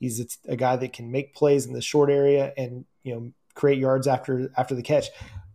He's 0.00 0.38
a 0.49 0.57
guy 0.57 0.76
that 0.76 0.95
can 0.95 1.12
make 1.12 1.35
plays 1.35 1.66
in 1.66 1.75
the 1.75 1.83
short 1.83 2.11
area 2.11 2.52
and 2.57 2.87
you 3.04 3.14
know 3.14 3.33
create 3.54 3.78
yards 3.78 4.07
after 4.07 4.50
after 4.57 4.75
the 4.75 4.83
catch. 4.83 5.09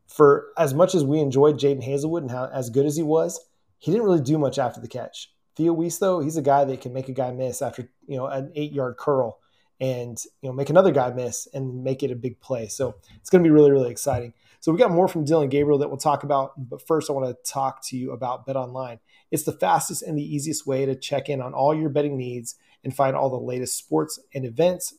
For 0.08 0.48
as 0.58 0.74
much 0.74 0.96
as 0.96 1.04
we 1.04 1.20
enjoyed 1.20 1.60
Jadon 1.60 1.86
Haselwood 1.86 2.22
and 2.22 2.32
how 2.32 2.46
as 2.46 2.70
good 2.70 2.86
as 2.86 2.96
he 2.96 3.04
was, 3.04 3.44
he 3.80 3.92
didn't 3.92 4.06
really 4.06 4.22
do 4.22 4.38
much 4.38 4.60
after 4.60 4.80
the 4.80 4.88
catch. 4.88 5.32
Theo 5.56 5.74
Wease, 5.74 5.98
though, 5.98 6.20
he's 6.20 6.38
a 6.38 6.42
guy 6.42 6.64
that 6.66 6.82
can 6.82 6.94
make 6.94 7.10
a 7.10 7.14
guy 7.14 7.32
miss 7.32 7.62
after 7.62 7.90
you 8.08 8.18
know 8.18 8.28
an 8.28 8.52
eight 8.56 8.72
yard 8.72 8.98
curl 8.98 9.40
and 9.82 10.18
you 10.42 10.50
know 10.50 10.54
make 10.54 10.70
another 10.70 10.92
guy 10.92 11.12
miss 11.12 11.48
and 11.54 11.84
make 11.84 12.04
it 12.04 12.12
a 12.12 12.16
big 12.16 12.40
play. 12.40 12.68
So 12.68 12.96
it's 13.16 13.32
going 13.32 13.44
to 13.44 13.48
be 13.48 13.54
really 13.54 13.72
really 13.72 13.90
exciting. 13.90 14.34
So 14.60 14.72
we 14.72 14.78
got 14.80 14.92
more 14.92 15.08
from 15.08 15.26
Dillon 15.26 15.50
Gabriel 15.50 15.80
that 15.80 15.90
we'll 15.90 15.98
talk 15.98 16.24
about, 16.24 16.54
but 16.58 16.86
first 16.86 17.10
I 17.10 17.14
want 17.14 17.28
to 17.28 17.52
talk 17.52 17.84
to 17.88 17.98
you 17.98 18.12
about 18.12 18.46
Bet 18.46 18.56
Online. 18.56 19.00
It's 19.30 19.44
the 19.44 19.52
fastest 19.52 20.02
and 20.02 20.18
the 20.18 20.24
easiest 20.24 20.66
way 20.66 20.86
to 20.86 20.96
check 20.96 21.30
in 21.30 21.42
on 21.42 21.54
all 21.54 21.76
your 21.76 21.90
betting 21.90 22.18
needs 22.18 22.56
and 22.86 22.96
find 22.96 23.16
all 23.16 23.30
the 23.30 23.36
latest 23.36 23.78
sports 23.78 24.18
and 24.34 24.46
events 24.46 24.94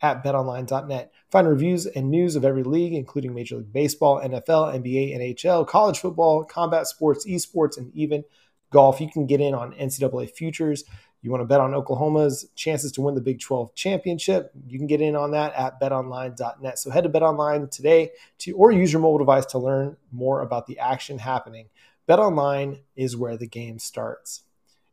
at 0.00 0.22
betonline.net. 0.22 1.12
Find 1.30 1.48
reviews 1.48 1.86
and 1.86 2.10
news 2.10 2.36
of 2.36 2.44
every 2.44 2.62
league, 2.62 2.94
including 2.94 3.34
Major 3.34 3.56
League 3.56 3.72
Baseball, 3.72 4.20
NFL, 4.20 4.80
NBA, 4.80 5.18
NHL, 5.18 5.66
college 5.66 5.98
football, 5.98 6.44
combat 6.44 6.86
sports, 6.86 7.26
esports, 7.26 7.76
and 7.76 7.92
even 7.94 8.24
golf. 8.70 9.00
You 9.00 9.10
can 9.10 9.26
get 9.26 9.40
in 9.40 9.54
on 9.54 9.72
NCAA 9.72 10.30
futures. 10.30 10.84
You 11.22 11.30
want 11.30 11.42
to 11.42 11.46
bet 11.46 11.60
on 11.60 11.74
Oklahoma's 11.74 12.48
chances 12.54 12.92
to 12.92 13.02
win 13.02 13.14
the 13.14 13.20
Big 13.20 13.40
12 13.40 13.74
championship? 13.74 14.52
You 14.66 14.78
can 14.78 14.86
get 14.86 15.02
in 15.02 15.16
on 15.16 15.32
that 15.32 15.52
at 15.54 15.78
betonline.net. 15.78 16.78
So 16.78 16.90
head 16.90 17.04
to 17.04 17.10
betonline 17.10 17.70
today 17.70 18.12
to 18.38 18.52
or 18.52 18.72
use 18.72 18.92
your 18.92 19.02
mobile 19.02 19.18
device 19.18 19.44
to 19.46 19.58
learn 19.58 19.98
more 20.12 20.40
about 20.40 20.66
the 20.66 20.78
action 20.78 21.18
happening. 21.18 21.68
BetOnline 22.08 22.80
is 22.96 23.16
where 23.16 23.36
the 23.36 23.46
game 23.46 23.78
starts. 23.78 24.42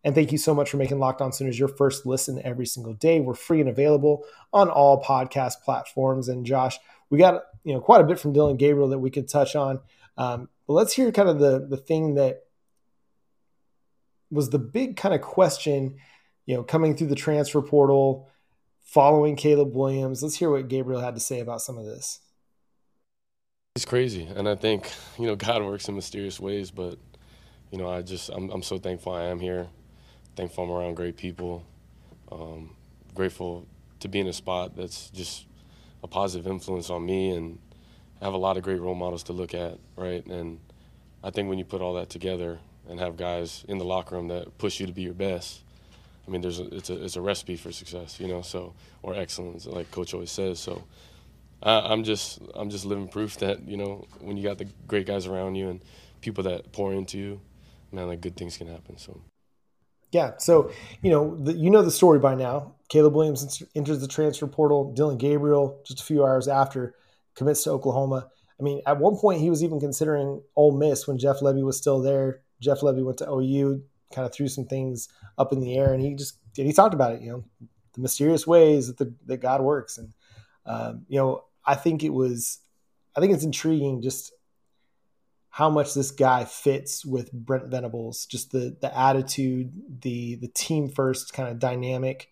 And 0.08 0.16
thank 0.16 0.32
you 0.32 0.38
so 0.38 0.56
much 0.56 0.70
for 0.70 0.78
making 0.78 1.00
Locked 1.00 1.20
On 1.20 1.34
Sooners 1.34 1.60
your 1.60 1.68
first 1.68 2.06
listen 2.06 2.42
every 2.46 2.66
single 2.66 2.94
day. 2.94 3.20
We're 3.20 3.34
free 3.34 3.60
and 3.60 3.68
available 3.68 4.24
on 4.54 4.70
all 4.70 5.04
podcast 5.04 5.56
platforms. 5.66 6.30
And 6.30 6.46
Josh, 6.46 6.80
we 7.10 7.18
got 7.18 7.44
you 7.66 7.74
know 7.74 7.82
quite 7.82 8.00
a 8.00 8.06
bit 8.06 8.18
from 8.18 8.32
Dillon 8.32 8.56
Gabriel 8.56 8.88
that 8.88 9.00
we 9.00 9.10
could 9.10 9.28
touch 9.28 9.54
on. 9.54 9.82
Um, 10.16 10.48
but 10.66 10.76
let's 10.76 10.94
hear 10.94 11.12
kind 11.12 11.28
of 11.28 11.40
the 11.40 11.68
the 11.68 11.76
thing 11.76 12.16
that 12.16 12.46
was 14.32 14.50
the 14.50 14.60
big 14.60 14.96
kind 14.96 15.14
of 15.14 15.20
question, 15.20 15.98
you 16.46 16.56
know, 16.56 16.64
coming 16.64 16.96
through 16.96 17.08
the 17.08 17.16
transfer 17.16 17.62
portal, 17.62 18.30
following 18.86 19.36
Caleb 19.36 19.76
Williams. 19.76 20.24
Let's 20.24 20.38
hear 20.38 20.50
what 20.50 20.70
Gabriel 20.70 21.02
had 21.02 21.16
to 21.16 21.22
say 21.22 21.42
about 21.42 21.60
some 21.62 21.78
of 21.78 21.84
this. 21.84 22.22
It's 23.76 23.84
crazy, 23.84 24.24
and 24.24 24.48
I 24.48 24.56
think 24.56 24.90
you 25.20 25.26
know 25.26 25.36
God 25.36 25.64
works 25.64 25.90
in 25.90 25.96
mysterious 25.96 26.40
ways. 26.40 26.72
But 26.72 26.98
you 27.72 27.78
know, 27.78 27.90
I 27.90 28.04
just 28.04 28.30
I'm 28.30 28.50
I'm 28.52 28.64
so 28.64 28.78
thankful 28.78 29.12
I 29.12 29.24
am 29.24 29.42
here 29.42 29.68
thankful 30.38 30.64
I'm 30.64 30.72
around 30.72 30.94
great 30.94 31.18
people. 31.18 31.66
Um, 32.32 32.76
grateful 33.16 33.66
to 34.00 34.08
be 34.08 34.20
in 34.20 34.28
a 34.28 34.34
spot 34.34 34.76
that's 34.76 35.10
just 35.10 35.48
a 36.04 36.08
positive 36.08 36.46
influence 36.50 36.90
on 36.92 37.06
me 37.06 37.32
and 37.32 37.58
have 38.22 38.34
a 38.34 38.38
lot 38.38 38.56
of 38.56 38.64
great 38.64 38.80
role 38.80 38.96
models 38.96 39.24
to 39.24 39.34
look 39.34 39.56
at, 39.56 39.80
right? 39.96 40.24
And 40.28 40.60
I 41.24 41.32
think 41.32 41.50
when 41.50 41.58
you 41.58 41.66
put 41.66 41.82
all 41.82 41.96
that 41.96 42.10
together 42.10 42.60
and 42.88 43.00
have 43.00 43.18
guys 43.18 43.66
in 43.68 43.80
the 43.80 43.86
locker 43.86 44.16
room 44.16 44.28
that 44.28 44.58
push 44.60 44.80
you 44.80 44.86
to 44.86 44.94
be 44.94 45.02
your 45.02 45.16
best, 45.16 45.64
I 46.28 46.32
mean, 46.32 46.42
there's 46.42 46.60
a, 46.60 46.68
it's 46.76 46.90
a 46.90 47.04
it's 47.04 47.16
a 47.16 47.22
recipe 47.22 47.56
for 47.56 47.72
success, 47.72 48.20
you 48.20 48.28
know. 48.28 48.42
So 48.42 48.74
or 49.02 49.16
excellence, 49.16 49.66
like 49.66 49.90
Coach 49.92 50.14
always 50.14 50.32
says. 50.32 50.60
So 50.60 50.84
I, 51.64 51.92
am 51.92 52.04
just 52.04 52.40
I'm 52.54 52.70
just 52.70 52.86
living 52.86 53.08
proof 53.08 53.38
that 53.38 53.68
you 53.68 53.78
know 53.78 54.06
when 54.20 54.38
you 54.38 54.44
got 54.44 54.58
the 54.58 54.68
great 54.88 55.08
guys 55.08 55.26
around 55.26 55.56
you 55.56 55.70
and 55.70 55.82
people 56.22 56.44
that 56.44 56.72
pour 56.74 56.94
into 56.94 57.18
you, 57.18 57.42
man, 57.92 58.08
like 58.08 58.22
good 58.22 58.36
things 58.36 58.58
can 58.58 58.68
happen. 58.68 58.98
So. 58.98 59.20
Yeah. 60.12 60.34
So, 60.38 60.72
you 61.02 61.12
know, 61.12 61.36
the, 61.36 61.54
you 61.54 61.70
know 61.70 61.82
the 61.82 61.92
story 61.92 62.20
by 62.20 62.36
now. 62.36 62.76
Caleb 62.90 63.16
Williams 63.16 63.62
enters 63.76 64.00
the 64.00 64.08
transfer 64.08 64.48
portal. 64.48 64.94
Dillon 64.94 65.18
Gabriel, 65.18 65.82
just 65.86 66.00
a 66.00 66.04
few 66.04 66.24
hours 66.24 66.48
after, 66.48 66.96
commits 67.36 67.64
to 67.64 67.72
Oklahoma. 67.72 68.30
I 68.60 68.64
mean, 68.64 68.82
at 68.86 68.98
one 68.98 69.18
point 69.18 69.42
he 69.42 69.50
was 69.50 69.64
even 69.64 69.80
considering 69.80 70.42
Ole 70.56 70.78
Miss 70.78 71.08
when 71.08 71.18
Jeff 71.18 71.40
Lebby 71.40 71.64
was 71.64 71.78
still 71.78 72.02
there. 72.02 72.42
Jeff 72.60 72.80
Lebby 72.80 73.04
went 73.04 73.18
to 73.20 73.30
OU, 73.30 73.84
kind 74.14 74.26
of 74.26 74.34
threw 74.34 74.48
some 74.48 74.66
things 74.66 75.10
up 75.38 75.52
in 75.52 75.60
the 75.60 75.78
air, 75.78 75.94
and 75.94 76.02
he 76.02 76.16
just 76.16 76.40
did 76.54 76.66
he 76.66 76.74
talked 76.74 76.96
about 76.96 77.14
it. 77.14 77.22
You 77.22 77.32
know, 77.32 77.44
the 77.94 78.02
mysterious 78.02 78.48
ways 78.48 78.88
that 78.88 78.98
the, 78.98 79.14
that 79.26 79.38
God 79.42 79.62
works, 79.62 79.98
and 79.98 80.14
um, 80.66 81.06
you 81.08 81.20
know, 81.20 81.44
I 81.66 81.76
think 81.76 82.04
it 82.04 82.10
was, 82.10 82.60
I 83.16 83.20
think 83.20 83.34
it's 83.34 83.44
intriguing 83.44 84.02
just 84.02 84.34
how 85.58 85.72
much 85.72 85.96
this 85.96 86.12
guy 86.12 86.46
fits 86.46 87.04
with 87.04 87.32
Brent 87.34 87.66
Venables, 87.66 88.28
just 88.28 88.52
the 88.52 88.78
the 88.80 88.96
attitude, 88.96 89.74
the 90.04 90.36
the 90.36 90.50
team 90.50 90.88
first 90.88 91.34
kind 91.34 91.50
of 91.50 91.58
dynamic. 91.58 92.30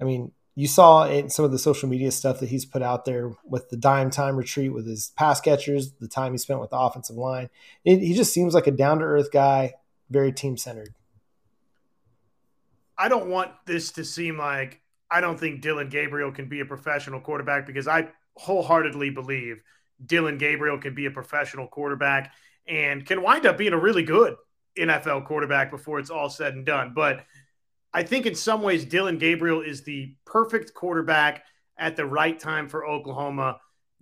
I 0.00 0.04
mean, 0.04 0.32
you 0.56 0.66
saw 0.66 1.06
in 1.06 1.30
some 1.30 1.44
of 1.44 1.52
the 1.52 1.58
social 1.60 1.88
media 1.88 2.10
stuff 2.10 2.40
that 2.40 2.48
he's 2.48 2.64
put 2.64 2.82
out 2.82 3.04
there 3.04 3.30
with 3.44 3.68
the 3.68 3.76
dime 3.76 4.10
time 4.10 4.34
retreat 4.34 4.72
with 4.72 4.88
his 4.88 5.12
pass 5.16 5.40
catchers, 5.40 5.92
the 6.00 6.08
time 6.08 6.32
he 6.32 6.38
spent 6.38 6.58
with 6.58 6.70
the 6.70 6.76
offensive 6.76 7.14
line. 7.14 7.48
It, 7.84 8.00
he 8.00 8.12
just 8.12 8.34
seems 8.34 8.54
like 8.54 8.66
a 8.66 8.72
down 8.72 8.98
to 8.98 9.04
earth 9.04 9.30
guy, 9.30 9.74
very 10.10 10.32
team 10.32 10.56
centered. 10.56 10.96
I 12.98 13.08
don't 13.08 13.28
want 13.28 13.52
this 13.66 13.92
to 13.92 14.04
seem 14.04 14.36
like 14.36 14.80
I 15.08 15.20
don't 15.20 15.38
think 15.38 15.60
Dillon 15.60 15.90
Gabriel 15.90 16.32
can 16.32 16.48
be 16.48 16.58
a 16.58 16.64
professional 16.64 17.20
quarterback 17.20 17.68
because 17.68 17.86
I 17.86 18.08
wholeheartedly 18.34 19.10
believe 19.10 19.62
Dillon 20.04 20.38
Gabriel 20.38 20.78
can 20.78 20.96
be 20.96 21.06
a 21.06 21.12
professional 21.12 21.68
quarterback 21.68 22.32
and 22.66 23.04
can 23.04 23.22
wind 23.22 23.46
up 23.46 23.58
being 23.58 23.72
a 23.72 23.78
really 23.78 24.02
good 24.02 24.36
NFL 24.78 25.26
quarterback 25.26 25.70
before 25.70 25.98
it's 25.98 26.10
all 26.10 26.30
said 26.30 26.54
and 26.54 26.66
done. 26.66 26.92
But 26.94 27.24
I 27.92 28.02
think 28.02 28.26
in 28.26 28.34
some 28.34 28.62
ways, 28.62 28.84
Dillon 28.84 29.18
Gabriel 29.18 29.60
is 29.60 29.82
the 29.82 30.14
perfect 30.24 30.74
quarterback 30.74 31.44
at 31.78 31.96
the 31.96 32.06
right 32.06 32.38
time 32.38 32.68
for 32.68 32.86
Oklahoma, 32.86 33.58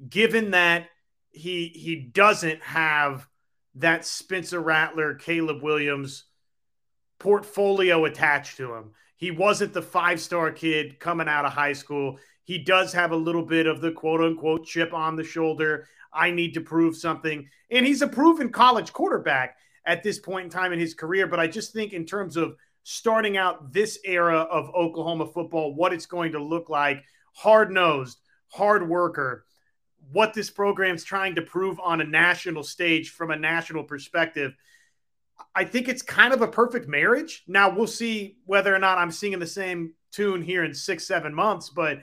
given 0.09 0.53
that 0.53 0.89
he 1.31 1.69
he 1.69 1.97
doesn't 1.97 2.63
have 2.63 3.27
that 3.77 4.05
Spencer 4.05 4.61
Rattler, 4.61 5.15
Caleb 5.15 5.63
Williams 5.63 6.25
portfolio 7.19 8.05
attached 8.05 8.57
to 8.59 8.75
him. 8.75 8.93
He 9.17 9.31
wasn't 9.31 9.73
the 9.73 9.83
five 9.83 10.21
star 10.21 10.51
kid 10.51 10.99
coming 10.99 11.29
out 11.29 11.45
of 11.45 11.53
high 11.53 11.73
school. 11.75 12.19
He 12.45 12.59
does 12.59 12.93
have 12.93 13.13
a 13.13 13.17
little 13.17 13.45
bit 13.45 13.67
of 13.67 13.81
the 13.81 13.93
quote 13.93 14.21
unquote 14.21 14.67
chip 14.67 14.93
on 14.93 15.17
the 15.17 15.25
shoulder. 15.25 15.87
I 16.13 16.31
need 16.31 16.55
to 16.55 16.61
prove 16.61 16.97
something. 16.97 17.49
And 17.71 17.87
he's 17.87 18.03
a 18.03 18.09
proven 18.09 18.51
college 18.51 18.93
quarterback 18.93 19.57
at 19.87 20.03
this 20.03 20.19
point 20.19 20.45
in 20.45 20.51
time 20.51 20.73
in 20.73 20.79
his 20.79 20.95
career. 20.95 21.27
But 21.27 21.41
I 21.41 21.47
just 21.47 21.73
think, 21.73 21.93
in 21.93 22.05
terms 22.05 22.37
of 22.37 22.57
starting 22.85 23.37
out 23.37 23.73
this 23.73 23.99
era 24.05 24.41
of 24.41 24.75
Oklahoma 24.75 25.27
football, 25.27 25.75
what 25.75 25.93
it's 25.93 26.07
going 26.07 26.33
to 26.33 26.43
look 26.43 26.69
like 26.69 27.03
hard 27.35 27.71
nosed, 27.71 28.19
hard 28.49 28.89
worker, 28.89 29.47
what 30.13 30.35
this 30.35 30.51
program's 30.51 31.05
trying 31.05 31.37
to 31.37 31.43
prove 31.43 31.81
on 31.81 32.01
a 32.01 32.05
national 32.05 32.63
stage 32.63 33.11
from 33.11 33.31
a 33.31 33.37
national 33.37 33.85
perspective. 33.85 34.55
I 35.55 35.65
think 35.65 35.89
it's 35.89 36.03
kind 36.03 36.35
of 36.35 36.43
a 36.43 36.49
perfect 36.49 36.89
marriage. 36.89 37.45
Now 37.47 37.75
we'll 37.75 37.87
see 37.87 38.37
whether 38.45 38.75
or 38.75 38.79
not 38.79 38.99
I'm 38.99 39.11
singing 39.11 39.39
the 39.39 39.47
same 39.47 39.95
tune 40.11 40.43
here 40.43 40.65
in 40.65 40.75
six, 40.75 41.07
seven 41.07 41.35
months. 41.35 41.71
But 41.71 42.01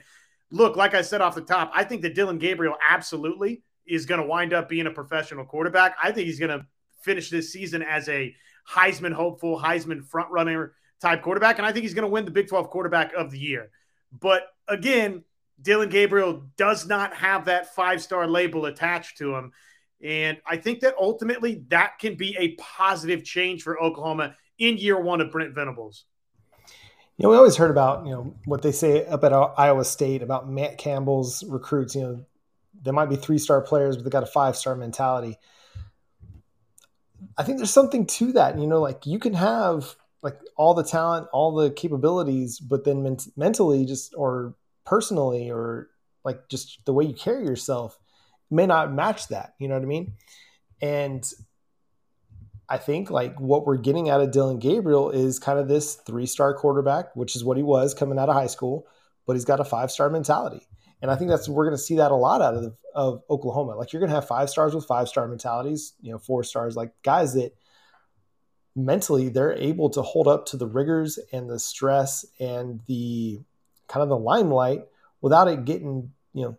look, 0.50 0.76
like 0.76 0.94
I 0.94 1.02
said 1.02 1.20
off 1.20 1.34
the 1.34 1.40
top, 1.40 1.70
I 1.74 1.84
think 1.84 2.02
that 2.02 2.14
Dillon 2.14 2.38
Gabriel 2.38 2.76
absolutely 2.88 3.62
is 3.86 4.06
going 4.06 4.20
to 4.20 4.26
wind 4.26 4.52
up 4.52 4.68
being 4.68 4.86
a 4.86 4.90
professional 4.90 5.44
quarterback. 5.44 5.96
I 6.02 6.12
think 6.12 6.26
he's 6.26 6.38
going 6.38 6.58
to 6.58 6.66
finish 7.02 7.30
this 7.30 7.52
season 7.52 7.82
as 7.82 8.08
a 8.08 8.34
Heisman 8.68 9.12
hopeful, 9.12 9.58
Heisman 9.58 10.02
frontrunner 10.06 10.70
type 11.00 11.22
quarterback. 11.22 11.58
And 11.58 11.66
I 11.66 11.72
think 11.72 11.82
he's 11.82 11.94
going 11.94 12.06
to 12.06 12.10
win 12.10 12.24
the 12.24 12.30
Big 12.30 12.48
12 12.48 12.70
quarterback 12.70 13.14
of 13.14 13.30
the 13.30 13.38
year. 13.38 13.70
But 14.12 14.42
again, 14.68 15.24
Dillon 15.60 15.88
Gabriel 15.88 16.44
does 16.56 16.86
not 16.86 17.14
have 17.14 17.46
that 17.46 17.74
five 17.74 18.02
star 18.02 18.26
label 18.26 18.66
attached 18.66 19.18
to 19.18 19.34
him. 19.34 19.52
And 20.02 20.38
I 20.46 20.56
think 20.56 20.80
that 20.80 20.94
ultimately 20.98 21.64
that 21.68 21.98
can 21.98 22.14
be 22.14 22.36
a 22.38 22.54
positive 22.56 23.22
change 23.22 23.62
for 23.62 23.80
Oklahoma 23.80 24.36
in 24.58 24.78
year 24.78 24.98
one 24.98 25.20
of 25.20 25.30
Brent 25.30 25.54
Venables. 25.54 26.04
You 27.20 27.24
know, 27.24 27.32
we 27.32 27.36
always 27.36 27.56
heard 27.56 27.70
about, 27.70 28.06
you 28.06 28.12
know, 28.12 28.34
what 28.46 28.62
they 28.62 28.72
say 28.72 29.04
up 29.04 29.24
at 29.24 29.34
Iowa 29.34 29.84
State 29.84 30.22
about 30.22 30.48
Matt 30.48 30.78
Campbell's 30.78 31.44
recruits, 31.44 31.94
you 31.94 32.00
know, 32.00 32.24
they 32.82 32.92
might 32.92 33.10
be 33.10 33.16
three 33.16 33.36
star 33.36 33.60
players, 33.60 33.96
but 33.96 34.04
they 34.04 34.10
got 34.10 34.22
a 34.22 34.26
five 34.26 34.56
star 34.56 34.74
mentality. 34.74 35.36
I 37.36 37.42
think 37.42 37.58
there's 37.58 37.74
something 37.74 38.06
to 38.06 38.32
that. 38.32 38.58
You 38.58 38.66
know, 38.66 38.80
like 38.80 39.04
you 39.04 39.18
can 39.18 39.34
have 39.34 39.96
like 40.22 40.38
all 40.56 40.72
the 40.72 40.82
talent, 40.82 41.28
all 41.30 41.54
the 41.54 41.70
capabilities, 41.70 42.58
but 42.58 42.84
then 42.84 43.02
ment- 43.02 43.28
mentally, 43.36 43.84
just 43.84 44.14
or 44.16 44.54
personally, 44.86 45.50
or 45.50 45.90
like 46.24 46.48
just 46.48 46.82
the 46.86 46.94
way 46.94 47.04
you 47.04 47.12
carry 47.12 47.44
yourself 47.44 47.98
may 48.50 48.64
not 48.64 48.94
match 48.94 49.28
that. 49.28 49.52
You 49.58 49.68
know 49.68 49.74
what 49.74 49.82
I 49.82 49.86
mean? 49.86 50.14
And 50.80 51.30
I 52.70 52.78
think 52.78 53.10
like 53.10 53.38
what 53.40 53.66
we're 53.66 53.76
getting 53.76 54.08
out 54.08 54.20
of 54.20 54.30
Dillon 54.30 54.60
Gabriel 54.60 55.10
is 55.10 55.40
kind 55.40 55.58
of 55.58 55.66
this 55.66 55.96
three 55.96 56.26
star 56.26 56.54
quarterback, 56.54 57.14
which 57.16 57.34
is 57.34 57.42
what 57.42 57.56
he 57.56 57.64
was 57.64 57.92
coming 57.94 58.18
out 58.18 58.28
of 58.28 58.36
high 58.36 58.46
school, 58.46 58.86
but 59.26 59.34
he's 59.34 59.44
got 59.44 59.58
a 59.58 59.64
five 59.64 59.90
star 59.90 60.08
mentality. 60.08 60.66
And 61.02 61.10
I 61.10 61.16
think 61.16 61.30
that's 61.30 61.48
we're 61.48 61.64
going 61.64 61.76
to 61.76 61.82
see 61.82 61.96
that 61.96 62.12
a 62.12 62.16
lot 62.16 62.40
out 62.40 62.54
of 62.54 62.76
of 62.94 63.22
Oklahoma. 63.28 63.74
Like 63.74 63.92
you're 63.92 64.00
going 64.00 64.10
to 64.10 64.14
have 64.14 64.28
five 64.28 64.48
stars 64.48 64.72
with 64.72 64.86
five 64.86 65.08
star 65.08 65.26
mentalities, 65.26 65.94
you 66.00 66.12
know, 66.12 66.18
four 66.18 66.44
stars, 66.44 66.76
like 66.76 66.92
guys 67.02 67.34
that 67.34 67.54
mentally 68.76 69.28
they're 69.28 69.54
able 69.54 69.90
to 69.90 70.02
hold 70.02 70.28
up 70.28 70.46
to 70.46 70.56
the 70.56 70.66
rigors 70.66 71.18
and 71.32 71.50
the 71.50 71.58
stress 71.58 72.24
and 72.38 72.80
the 72.86 73.40
kind 73.88 74.02
of 74.04 74.08
the 74.08 74.16
limelight 74.16 74.82
without 75.20 75.48
it 75.48 75.64
getting, 75.64 76.12
you 76.32 76.44
know, 76.44 76.56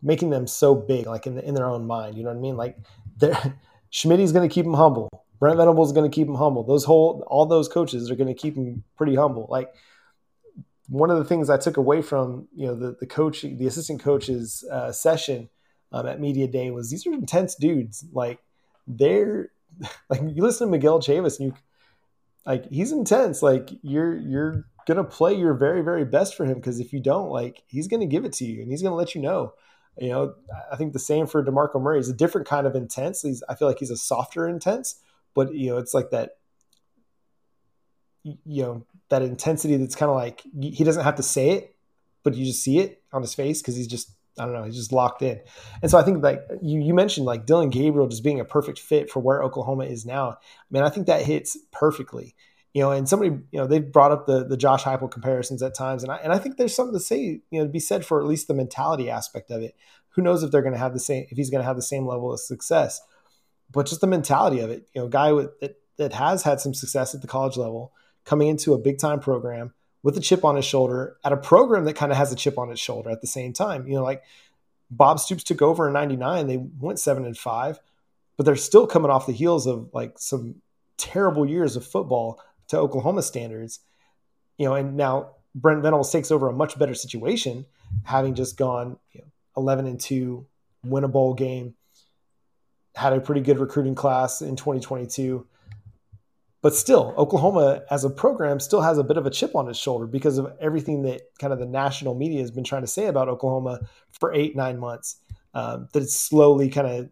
making 0.00 0.30
them 0.30 0.46
so 0.46 0.76
big, 0.76 1.06
like 1.06 1.26
in, 1.26 1.38
in 1.40 1.54
their 1.54 1.66
own 1.66 1.86
mind. 1.86 2.16
You 2.16 2.22
know 2.22 2.30
what 2.30 2.38
I 2.38 2.40
mean? 2.40 2.56
Like 2.56 2.76
they're 3.16 3.58
Schmidt's 3.90 4.30
going 4.30 4.48
to 4.48 4.54
keep 4.54 4.64
them 4.64 4.74
humble. 4.74 5.19
Brent 5.40 5.56
Venables 5.56 5.88
is 5.88 5.92
going 5.92 6.08
to 6.08 6.14
keep 6.14 6.26
them 6.26 6.36
humble. 6.36 6.62
Those 6.62 6.84
whole 6.84 7.24
all 7.26 7.46
those 7.46 7.66
coaches 7.66 8.10
are 8.10 8.14
going 8.14 8.28
to 8.28 8.34
keep 8.34 8.54
them 8.54 8.84
pretty 8.96 9.16
humble. 9.16 9.48
Like 9.50 9.74
one 10.88 11.10
of 11.10 11.18
the 11.18 11.24
things 11.24 11.48
I 11.48 11.56
took 11.56 11.76
away 11.76 12.02
from 12.02 12.46
you 12.54 12.66
know 12.66 12.74
the 12.74 12.96
the 13.00 13.06
coach, 13.06 13.42
the 13.42 13.66
assistant 13.66 14.00
coach's 14.00 14.64
uh, 14.70 14.92
session 14.92 15.48
um, 15.92 16.06
at 16.06 16.20
media 16.20 16.46
day 16.46 16.70
was 16.70 16.90
these 16.90 17.06
are 17.06 17.12
intense 17.12 17.54
dudes. 17.54 18.04
Like 18.12 18.38
they're 18.86 19.50
like 20.10 20.20
you 20.22 20.42
listen 20.42 20.66
to 20.66 20.70
Miguel 20.70 21.00
Chavis 21.00 21.40
and 21.40 21.48
you 21.48 21.54
like 22.44 22.66
he's 22.70 22.92
intense. 22.92 23.42
Like 23.42 23.70
you're 23.82 24.16
you're 24.16 24.66
gonna 24.86 25.04
play 25.04 25.34
your 25.34 25.54
very 25.54 25.82
very 25.82 26.04
best 26.04 26.34
for 26.34 26.44
him 26.44 26.54
because 26.54 26.80
if 26.80 26.92
you 26.92 27.00
don't, 27.00 27.30
like 27.30 27.62
he's 27.66 27.88
gonna 27.88 28.06
give 28.06 28.24
it 28.24 28.32
to 28.34 28.44
you 28.44 28.62
and 28.62 28.70
he's 28.70 28.82
gonna 28.82 28.94
let 28.94 29.14
you 29.14 29.22
know. 29.22 29.54
You 29.98 30.08
know, 30.08 30.34
I 30.72 30.76
think 30.76 30.92
the 30.92 30.98
same 30.98 31.26
for 31.26 31.44
Demarco 31.44 31.80
Murray. 31.80 31.98
He's 31.98 32.08
a 32.08 32.14
different 32.14 32.46
kind 32.46 32.66
of 32.66 32.74
intense. 32.74 33.22
He's 33.22 33.42
I 33.48 33.54
feel 33.54 33.68
like 33.68 33.78
he's 33.78 33.90
a 33.90 33.96
softer 33.96 34.48
intense, 34.48 35.00
but 35.34 35.54
you 35.54 35.70
know, 35.70 35.78
it's 35.78 35.94
like 35.94 36.10
that. 36.10 36.32
You 38.22 38.62
know 38.62 38.86
that 39.08 39.22
intensity 39.22 39.76
that's 39.76 39.94
kind 39.94 40.10
of 40.10 40.16
like 40.16 40.42
he 40.60 40.84
doesn't 40.84 41.04
have 41.04 41.16
to 41.16 41.22
say 41.22 41.50
it, 41.50 41.74
but 42.22 42.34
you 42.34 42.44
just 42.44 42.62
see 42.62 42.78
it 42.78 43.02
on 43.12 43.22
his 43.22 43.34
face 43.34 43.60
because 43.60 43.76
he's 43.76 43.86
just 43.86 44.12
I 44.38 44.44
don't 44.44 44.54
know, 44.54 44.64
he's 44.64 44.76
just 44.76 44.92
locked 44.92 45.22
in. 45.22 45.40
And 45.82 45.90
so 45.90 45.98
I 45.98 46.02
think 46.02 46.22
like 46.22 46.40
you, 46.62 46.80
you 46.80 46.94
mentioned 46.94 47.26
like 47.26 47.46
Dillon 47.46 47.70
Gabriel 47.70 48.08
just 48.08 48.24
being 48.24 48.40
a 48.40 48.44
perfect 48.44 48.78
fit 48.78 49.10
for 49.10 49.20
where 49.20 49.42
Oklahoma 49.42 49.84
is 49.84 50.06
now. 50.06 50.30
I 50.30 50.36
mean, 50.70 50.82
I 50.82 50.88
think 50.88 51.06
that 51.06 51.22
hits 51.22 51.58
perfectly. 51.72 52.34
You 52.72 52.82
know, 52.82 52.92
and 52.92 53.08
somebody, 53.08 53.30
you 53.50 53.58
know, 53.58 53.66
they've 53.66 53.92
brought 53.92 54.12
up 54.12 54.26
the 54.26 54.44
the 54.44 54.56
Josh 54.56 54.84
Heupel 54.84 55.10
comparisons 55.10 55.60
at 55.60 55.74
times, 55.74 56.04
and 56.04 56.12
I 56.12 56.16
and 56.16 56.32
I 56.32 56.38
think 56.38 56.56
there's 56.56 56.74
something 56.74 56.94
to 56.94 57.00
say, 57.00 57.18
you 57.50 57.58
know, 57.58 57.64
to 57.64 57.68
be 57.68 57.80
said 57.80 58.06
for 58.06 58.20
at 58.20 58.26
least 58.26 58.46
the 58.46 58.54
mentality 58.54 59.10
aspect 59.10 59.50
of 59.50 59.60
it. 59.60 59.74
Who 60.10 60.22
knows 60.22 60.44
if 60.44 60.52
they're 60.52 60.62
going 60.62 60.74
to 60.74 60.78
have 60.78 60.92
the 60.92 61.00
same, 61.00 61.26
if 61.30 61.36
he's 61.36 61.50
going 61.50 61.62
to 61.62 61.66
have 61.66 61.76
the 61.76 61.82
same 61.82 62.06
level 62.06 62.32
of 62.32 62.38
success, 62.38 63.00
but 63.72 63.86
just 63.86 64.00
the 64.00 64.06
mentality 64.06 64.60
of 64.60 64.70
it. 64.70 64.88
You 64.94 65.02
know, 65.02 65.08
guy 65.08 65.32
with, 65.32 65.58
that 65.60 65.76
that 65.96 66.12
has 66.14 66.42
had 66.42 66.60
some 66.60 66.74
success 66.74 67.14
at 67.14 67.20
the 67.20 67.26
college 67.26 67.56
level, 67.56 67.92
coming 68.24 68.48
into 68.48 68.72
a 68.72 68.78
big 68.78 68.98
time 68.98 69.20
program, 69.20 69.74
with 70.02 70.16
a 70.16 70.20
chip 70.20 70.44
on 70.44 70.56
his 70.56 70.64
shoulder 70.64 71.16
at 71.24 71.32
a 71.32 71.36
program 71.36 71.84
that 71.84 71.94
kind 71.94 72.10
of 72.10 72.18
has 72.18 72.32
a 72.32 72.36
chip 72.36 72.58
on 72.58 72.70
its 72.70 72.80
shoulder 72.80 73.10
at 73.10 73.20
the 73.20 73.26
same 73.26 73.52
time. 73.52 73.86
You 73.86 73.94
know, 73.94 74.02
like 74.02 74.22
Bob 74.90 75.20
Stoops 75.20 75.44
took 75.44 75.62
over 75.62 75.86
in 75.86 75.92
99, 75.92 76.46
they 76.46 76.56
went 76.56 76.98
seven 76.98 77.24
and 77.24 77.36
five, 77.36 77.78
but 78.36 78.44
they're 78.44 78.56
still 78.56 78.86
coming 78.86 79.10
off 79.10 79.26
the 79.26 79.32
heels 79.32 79.66
of 79.66 79.90
like 79.92 80.18
some 80.18 80.56
terrible 80.96 81.46
years 81.46 81.76
of 81.76 81.86
football 81.86 82.40
to 82.68 82.78
Oklahoma 82.78 83.22
standards. 83.22 83.80
You 84.58 84.66
know, 84.66 84.74
and 84.74 84.96
now 84.96 85.32
Brent 85.54 85.82
Venables 85.82 86.12
takes 86.12 86.30
over 86.30 86.48
a 86.48 86.52
much 86.52 86.78
better 86.78 86.94
situation, 86.94 87.66
having 88.04 88.34
just 88.34 88.56
gone 88.56 88.98
you 89.12 89.20
know, 89.20 89.26
11 89.56 89.86
and 89.86 90.00
2, 90.00 90.46
win 90.84 91.04
a 91.04 91.08
bowl 91.08 91.34
game, 91.34 91.74
had 93.00 93.12
a 93.12 93.20
pretty 93.20 93.40
good 93.40 93.58
recruiting 93.58 93.94
class 93.94 94.42
in 94.42 94.56
2022 94.56 95.46
but 96.62 96.74
still 96.74 97.14
oklahoma 97.16 97.82
as 97.90 98.04
a 98.04 98.10
program 98.10 98.60
still 98.60 98.82
has 98.82 98.98
a 98.98 99.04
bit 99.04 99.16
of 99.16 99.26
a 99.26 99.30
chip 99.30 99.54
on 99.54 99.68
its 99.68 99.78
shoulder 99.78 100.06
because 100.06 100.38
of 100.38 100.52
everything 100.60 101.02
that 101.02 101.22
kind 101.38 101.52
of 101.52 101.58
the 101.58 101.66
national 101.66 102.14
media 102.14 102.40
has 102.40 102.50
been 102.50 102.64
trying 102.64 102.82
to 102.82 102.88
say 102.88 103.06
about 103.06 103.28
oklahoma 103.28 103.80
for 104.12 104.32
eight 104.34 104.54
nine 104.54 104.78
months 104.78 105.16
um, 105.54 105.88
that 105.92 106.02
it's 106.02 106.16
slowly 106.16 106.68
kind 106.68 106.86
of 106.86 107.08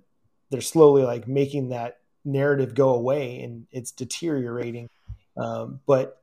they're 0.50 0.60
slowly 0.60 1.02
like 1.02 1.28
making 1.28 1.70
that 1.70 1.98
narrative 2.24 2.74
go 2.74 2.90
away 2.90 3.40
and 3.40 3.66
it's 3.70 3.92
deteriorating. 3.92 4.88
Um, 5.36 5.80
but 5.86 6.22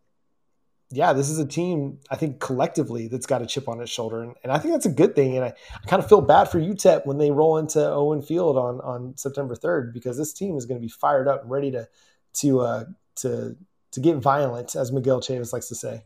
yeah 0.91 1.13
this 1.13 1.29
is 1.29 1.39
a 1.39 1.45
team 1.45 1.97
i 2.11 2.15
think 2.15 2.39
collectively 2.39 3.07
that's 3.07 3.25
got 3.25 3.41
a 3.41 3.45
chip 3.45 3.67
on 3.67 3.81
its 3.81 3.91
shoulder 3.91 4.21
and, 4.21 4.35
and 4.43 4.51
i 4.51 4.57
think 4.57 4.73
that's 4.73 4.85
a 4.85 4.91
good 4.91 5.15
thing 5.15 5.35
and 5.35 5.45
I, 5.45 5.53
I 5.73 5.87
kind 5.87 6.01
of 6.01 6.07
feel 6.07 6.21
bad 6.21 6.45
for 6.45 6.59
utep 6.59 7.05
when 7.05 7.17
they 7.17 7.31
roll 7.31 7.57
into 7.57 7.83
owen 7.83 8.21
field 8.21 8.57
on 8.57 8.79
on 8.81 9.17
september 9.17 9.55
3rd 9.55 9.93
because 9.93 10.17
this 10.17 10.31
team 10.31 10.55
is 10.57 10.65
going 10.65 10.79
to 10.79 10.85
be 10.85 10.91
fired 10.91 11.27
up 11.27 11.41
and 11.41 11.51
ready 11.51 11.71
to 11.71 11.87
to 12.35 12.59
uh, 12.59 12.83
to 13.17 13.55
to 13.91 13.99
get 13.99 14.17
violent, 14.17 14.75
as 14.75 14.91
Miguel 14.91 15.21
Chavis 15.21 15.53
likes 15.53 15.69
to 15.69 15.75
say. 15.75 16.03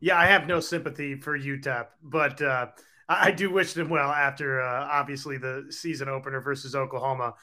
Yeah, 0.00 0.18
I 0.18 0.26
have 0.26 0.46
no 0.46 0.60
sympathy 0.60 1.14
for 1.14 1.38
UTEP, 1.38 1.86
but 2.02 2.42
uh, 2.42 2.66
I, 3.08 3.30
do 3.30 3.50
wish 3.50 3.72
them 3.72 3.88
well 3.88 4.10
after 4.10 4.60
uh, 4.60 4.88
obviously 4.90 5.38
the 5.38 5.66
season 5.70 6.08
opener 6.08 6.40
versus 6.40 6.74
Oklahoma. 6.74 7.34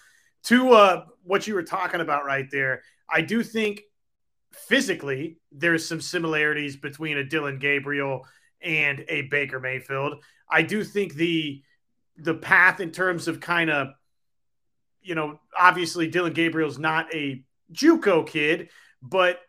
To 0.44 0.72
uh, 0.74 1.06
what 1.24 1.48
you 1.48 1.54
were 1.54 1.64
talking 1.64 2.02
about 2.02 2.26
right 2.26 2.50
there, 2.52 2.82
I 3.10 3.22
do 3.22 3.44
think 3.44 3.82
physically 4.68 5.38
there's 5.52 5.88
some 5.88 6.02
similarities 6.02 6.76
between 6.76 7.18
a 7.18 7.24
Dillon 7.24 7.60
Gabriel 7.60 8.26
and 8.62 9.06
a 9.08 9.24
Baker 9.24 9.60
Mayfield. 9.60 10.24
I 10.50 10.62
do 10.62 10.84
think 10.84 11.14
the 11.14 11.62
the 12.18 12.34
path 12.34 12.80
in 12.80 12.92
terms 12.92 13.28
of 13.28 13.40
kind 13.40 13.70
of 13.70 13.90
you 15.02 15.16
know 15.16 15.40
obviously 15.58 16.08
Dillon 16.08 16.34
Gabriel's 16.34 16.80
not 16.80 17.14
a 17.14 17.44
JUCO 17.74 18.28
kid, 18.28 18.70
but 19.02 19.40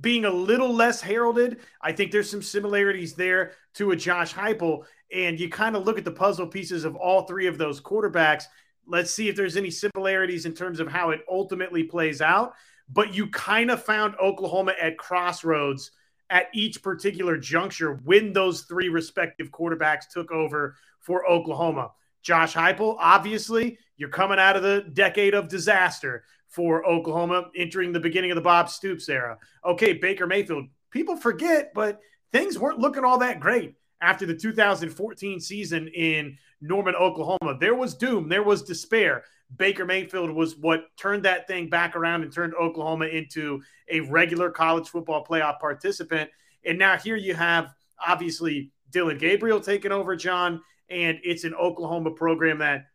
being 0.00 0.24
a 0.24 0.30
little 0.30 0.72
less 0.72 1.00
heralded, 1.00 1.60
I 1.80 1.92
think 1.92 2.12
there's 2.12 2.30
some 2.30 2.42
similarities 2.42 3.14
there 3.14 3.52
to 3.74 3.92
a 3.92 3.96
Josh 3.96 4.34
Heupel. 4.34 4.84
And 5.12 5.40
you 5.40 5.48
kind 5.48 5.76
of 5.76 5.84
look 5.84 5.96
at 5.96 6.04
the 6.04 6.10
puzzle 6.10 6.46
pieces 6.46 6.84
of 6.84 6.94
all 6.94 7.22
three 7.22 7.46
of 7.46 7.56
those 7.56 7.80
quarterbacks. 7.80 8.44
Let's 8.86 9.10
see 9.10 9.28
if 9.28 9.36
there's 9.36 9.56
any 9.56 9.70
similarities 9.70 10.44
in 10.44 10.52
terms 10.52 10.80
of 10.80 10.88
how 10.88 11.10
it 11.10 11.20
ultimately 11.30 11.84
plays 11.84 12.20
out. 12.20 12.52
But 12.90 13.14
you 13.14 13.28
kind 13.28 13.70
of 13.70 13.82
found 13.82 14.14
Oklahoma 14.16 14.74
at 14.80 14.98
crossroads 14.98 15.90
at 16.30 16.48
each 16.54 16.82
particular 16.82 17.36
juncture 17.36 18.00
when 18.04 18.32
those 18.32 18.62
three 18.62 18.88
respective 18.88 19.50
quarterbacks 19.50 20.08
took 20.12 20.30
over 20.30 20.76
for 21.00 21.28
Oklahoma. 21.30 21.92
Josh 22.22 22.54
Heupel, 22.54 22.96
obviously, 22.98 23.78
you're 23.96 24.08
coming 24.08 24.38
out 24.38 24.56
of 24.56 24.62
the 24.62 24.84
decade 24.92 25.34
of 25.34 25.48
disaster 25.48 26.24
for 26.48 26.86
Oklahoma 26.86 27.50
entering 27.56 27.92
the 27.92 28.00
beginning 28.00 28.30
of 28.30 28.34
the 28.34 28.40
Bob 28.40 28.68
Stoops 28.68 29.08
era. 29.08 29.38
Okay, 29.64 29.92
Baker 29.92 30.26
Mayfield, 30.26 30.66
people 30.90 31.16
forget, 31.16 31.72
but 31.74 32.00
things 32.32 32.58
weren't 32.58 32.78
looking 32.78 33.04
all 33.04 33.18
that 33.18 33.40
great 33.40 33.74
after 34.00 34.26
the 34.26 34.34
2014 34.34 35.40
season 35.40 35.88
in 35.88 36.36
Norman, 36.60 36.94
Oklahoma. 36.94 37.58
There 37.60 37.74
was 37.74 37.94
doom, 37.94 38.28
there 38.28 38.42
was 38.42 38.62
despair. 38.62 39.24
Baker 39.56 39.84
Mayfield 39.84 40.30
was 40.30 40.56
what 40.56 40.84
turned 40.96 41.24
that 41.24 41.46
thing 41.46 41.68
back 41.68 41.96
around 41.96 42.22
and 42.22 42.32
turned 42.32 42.54
Oklahoma 42.54 43.06
into 43.06 43.62
a 43.90 44.00
regular 44.00 44.50
college 44.50 44.88
football 44.88 45.24
playoff 45.24 45.58
participant. 45.58 46.30
And 46.64 46.78
now 46.78 46.96
here 46.96 47.16
you 47.16 47.34
have 47.34 47.72
obviously 48.06 48.70
Dillon 48.90 49.18
Gabriel 49.18 49.60
taking 49.60 49.92
over, 49.92 50.16
John, 50.16 50.60
and 50.90 51.18
it's 51.22 51.44
an 51.44 51.54
Oklahoma 51.54 52.10
program 52.10 52.58
that 52.58 52.86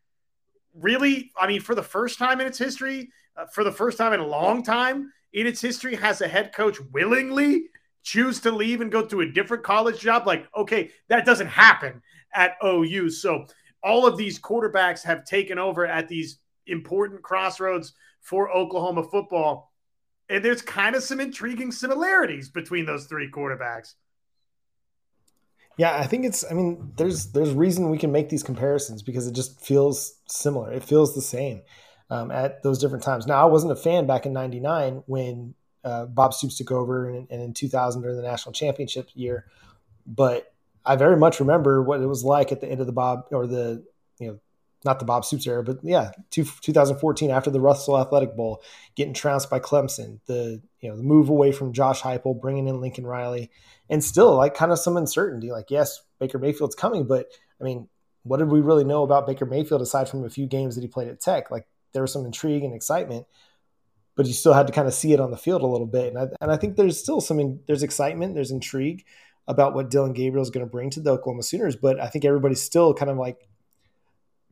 really, 0.73 1.31
I 1.37 1.47
mean, 1.47 1.61
for 1.61 1.75
the 1.75 1.83
first 1.83 2.17
time 2.17 2.39
in 2.39 2.47
its 2.47 2.57
history, 2.57 3.09
uh, 3.35 3.45
for 3.47 3.63
the 3.63 3.71
first 3.71 3.97
time 3.97 4.13
in 4.13 4.19
a 4.19 4.27
long 4.27 4.63
time 4.63 5.11
in 5.33 5.47
its 5.47 5.61
history, 5.61 5.95
has 5.95 6.21
a 6.21 6.27
head 6.27 6.53
coach 6.53 6.79
willingly 6.91 7.63
choose 8.03 8.39
to 8.41 8.51
leave 8.51 8.81
and 8.81 8.91
go 8.91 9.05
to 9.05 9.21
a 9.21 9.29
different 9.29 9.63
college 9.63 9.99
job. 9.99 10.27
Like, 10.27 10.47
okay, 10.55 10.91
that 11.07 11.25
doesn't 11.25 11.47
happen 11.47 12.01
at 12.33 12.57
OU. 12.63 13.09
So 13.11 13.45
all 13.83 14.05
of 14.05 14.17
these 14.17 14.39
quarterbacks 14.39 15.03
have 15.03 15.25
taken 15.25 15.57
over 15.57 15.85
at 15.85 16.07
these 16.07 16.39
important 16.67 17.21
crossroads 17.21 17.93
for 18.21 18.51
Oklahoma 18.51 19.03
football. 19.03 19.71
And 20.29 20.43
there's 20.43 20.61
kind 20.61 20.95
of 20.95 21.03
some 21.03 21.19
intriguing 21.19 21.71
similarities 21.71 22.49
between 22.49 22.85
those 22.85 23.05
three 23.05 23.29
quarterbacks. 23.29 23.95
Yeah, 25.77 25.97
I 25.97 26.05
think 26.05 26.25
it's. 26.25 26.45
I 26.49 26.53
mean, 26.53 26.93
there's 26.97 27.31
there's 27.31 27.51
reason 27.51 27.89
we 27.89 27.97
can 27.97 28.11
make 28.11 28.29
these 28.29 28.43
comparisons 28.43 29.01
because 29.01 29.27
it 29.27 29.33
just 29.33 29.59
feels 29.59 30.19
similar. 30.27 30.71
It 30.71 30.83
feels 30.83 31.15
the 31.15 31.21
same 31.21 31.63
um, 32.11 32.29
at 32.29 32.61
those 32.61 32.77
different 32.77 33.03
times. 33.03 33.25
Now, 33.25 33.41
I 33.41 33.45
wasn't 33.45 33.71
a 33.71 33.75
fan 33.75 34.05
back 34.05 34.27
in 34.27 34.33
'99 34.33 35.03
when 35.07 35.55
uh, 35.83 36.05
Bob 36.05 36.33
Stoops 36.33 36.57
took 36.57 36.71
over, 36.71 37.09
and, 37.09 37.27
and 37.31 37.41
in 37.41 37.53
2000 37.53 38.03
during 38.03 38.15
the 38.15 38.23
national 38.23 38.53
championship 38.53 39.09
year, 39.15 39.47
but 40.05 40.53
I 40.85 40.95
very 40.95 41.17
much 41.17 41.39
remember 41.39 41.81
what 41.81 42.01
it 42.01 42.07
was 42.07 42.23
like 42.23 42.51
at 42.51 42.61
the 42.61 42.67
end 42.67 42.79
of 42.79 42.87
the 42.87 42.93
Bob 42.93 43.25
or 43.31 43.47
the 43.47 43.83
you 44.19 44.27
know 44.27 44.39
not 44.85 44.99
the 44.99 45.05
Bob 45.05 45.25
Stoops 45.25 45.47
era, 45.47 45.63
but 45.63 45.77
yeah, 45.83 46.11
two, 46.29 46.43
2014 46.43 47.31
after 47.31 47.49
the 47.49 47.61
Russell 47.61 47.99
Athletic 47.99 48.35
Bowl, 48.35 48.61
getting 48.95 49.13
trounced 49.13 49.49
by 49.49 49.59
Clemson, 49.59 50.19
the 50.25 50.61
you 50.79 50.89
know 50.89 50.97
the 50.97 51.03
move 51.03 51.29
away 51.29 51.51
from 51.51 51.73
Josh 51.73 52.01
Heupel, 52.01 52.39
bringing 52.39 52.67
in 52.67 52.81
Lincoln 52.81 53.05
Riley, 53.05 53.51
and 53.89 54.03
still 54.03 54.35
like 54.35 54.55
kind 54.55 54.71
of 54.71 54.79
some 54.79 54.97
uncertainty. 54.97 55.51
Like 55.51 55.71
yes, 55.71 56.01
Baker 56.19 56.39
Mayfield's 56.39 56.75
coming, 56.75 57.05
but 57.05 57.27
I 57.59 57.63
mean, 57.63 57.87
what 58.23 58.37
did 58.37 58.49
we 58.49 58.61
really 58.61 58.83
know 58.83 59.03
about 59.03 59.27
Baker 59.27 59.45
Mayfield 59.45 59.81
aside 59.81 60.09
from 60.09 60.25
a 60.25 60.29
few 60.29 60.47
games 60.47 60.75
that 60.75 60.81
he 60.81 60.87
played 60.87 61.07
at 61.07 61.21
Tech? 61.21 61.51
Like 61.51 61.67
there 61.93 62.01
was 62.01 62.11
some 62.11 62.25
intrigue 62.25 62.63
and 62.63 62.73
excitement, 62.73 63.25
but 64.15 64.25
you 64.25 64.33
still 64.33 64.53
had 64.53 64.67
to 64.67 64.73
kind 64.73 64.87
of 64.87 64.93
see 64.93 65.13
it 65.13 65.19
on 65.19 65.31
the 65.31 65.37
field 65.37 65.61
a 65.61 65.67
little 65.67 65.87
bit. 65.87 66.07
And 66.07 66.17
I, 66.17 66.27
and 66.41 66.51
I 66.51 66.57
think 66.57 66.75
there's 66.75 66.99
still 66.99 67.21
some 67.21 67.59
there's 67.67 67.83
excitement, 67.83 68.35
there's 68.35 68.51
intrigue 68.51 69.05
about 69.47 69.73
what 69.73 69.89
Dillon 69.89 70.13
Gabriel 70.13 70.43
is 70.43 70.49
going 70.49 70.65
to 70.65 70.71
bring 70.71 70.89
to 70.91 71.01
the 71.01 71.11
Oklahoma 71.11 71.43
Sooners, 71.43 71.75
but 71.75 71.99
I 71.99 72.07
think 72.07 72.23
everybody's 72.23 72.61
still 72.61 72.93
kind 72.93 73.11
of 73.11 73.17
like 73.17 73.47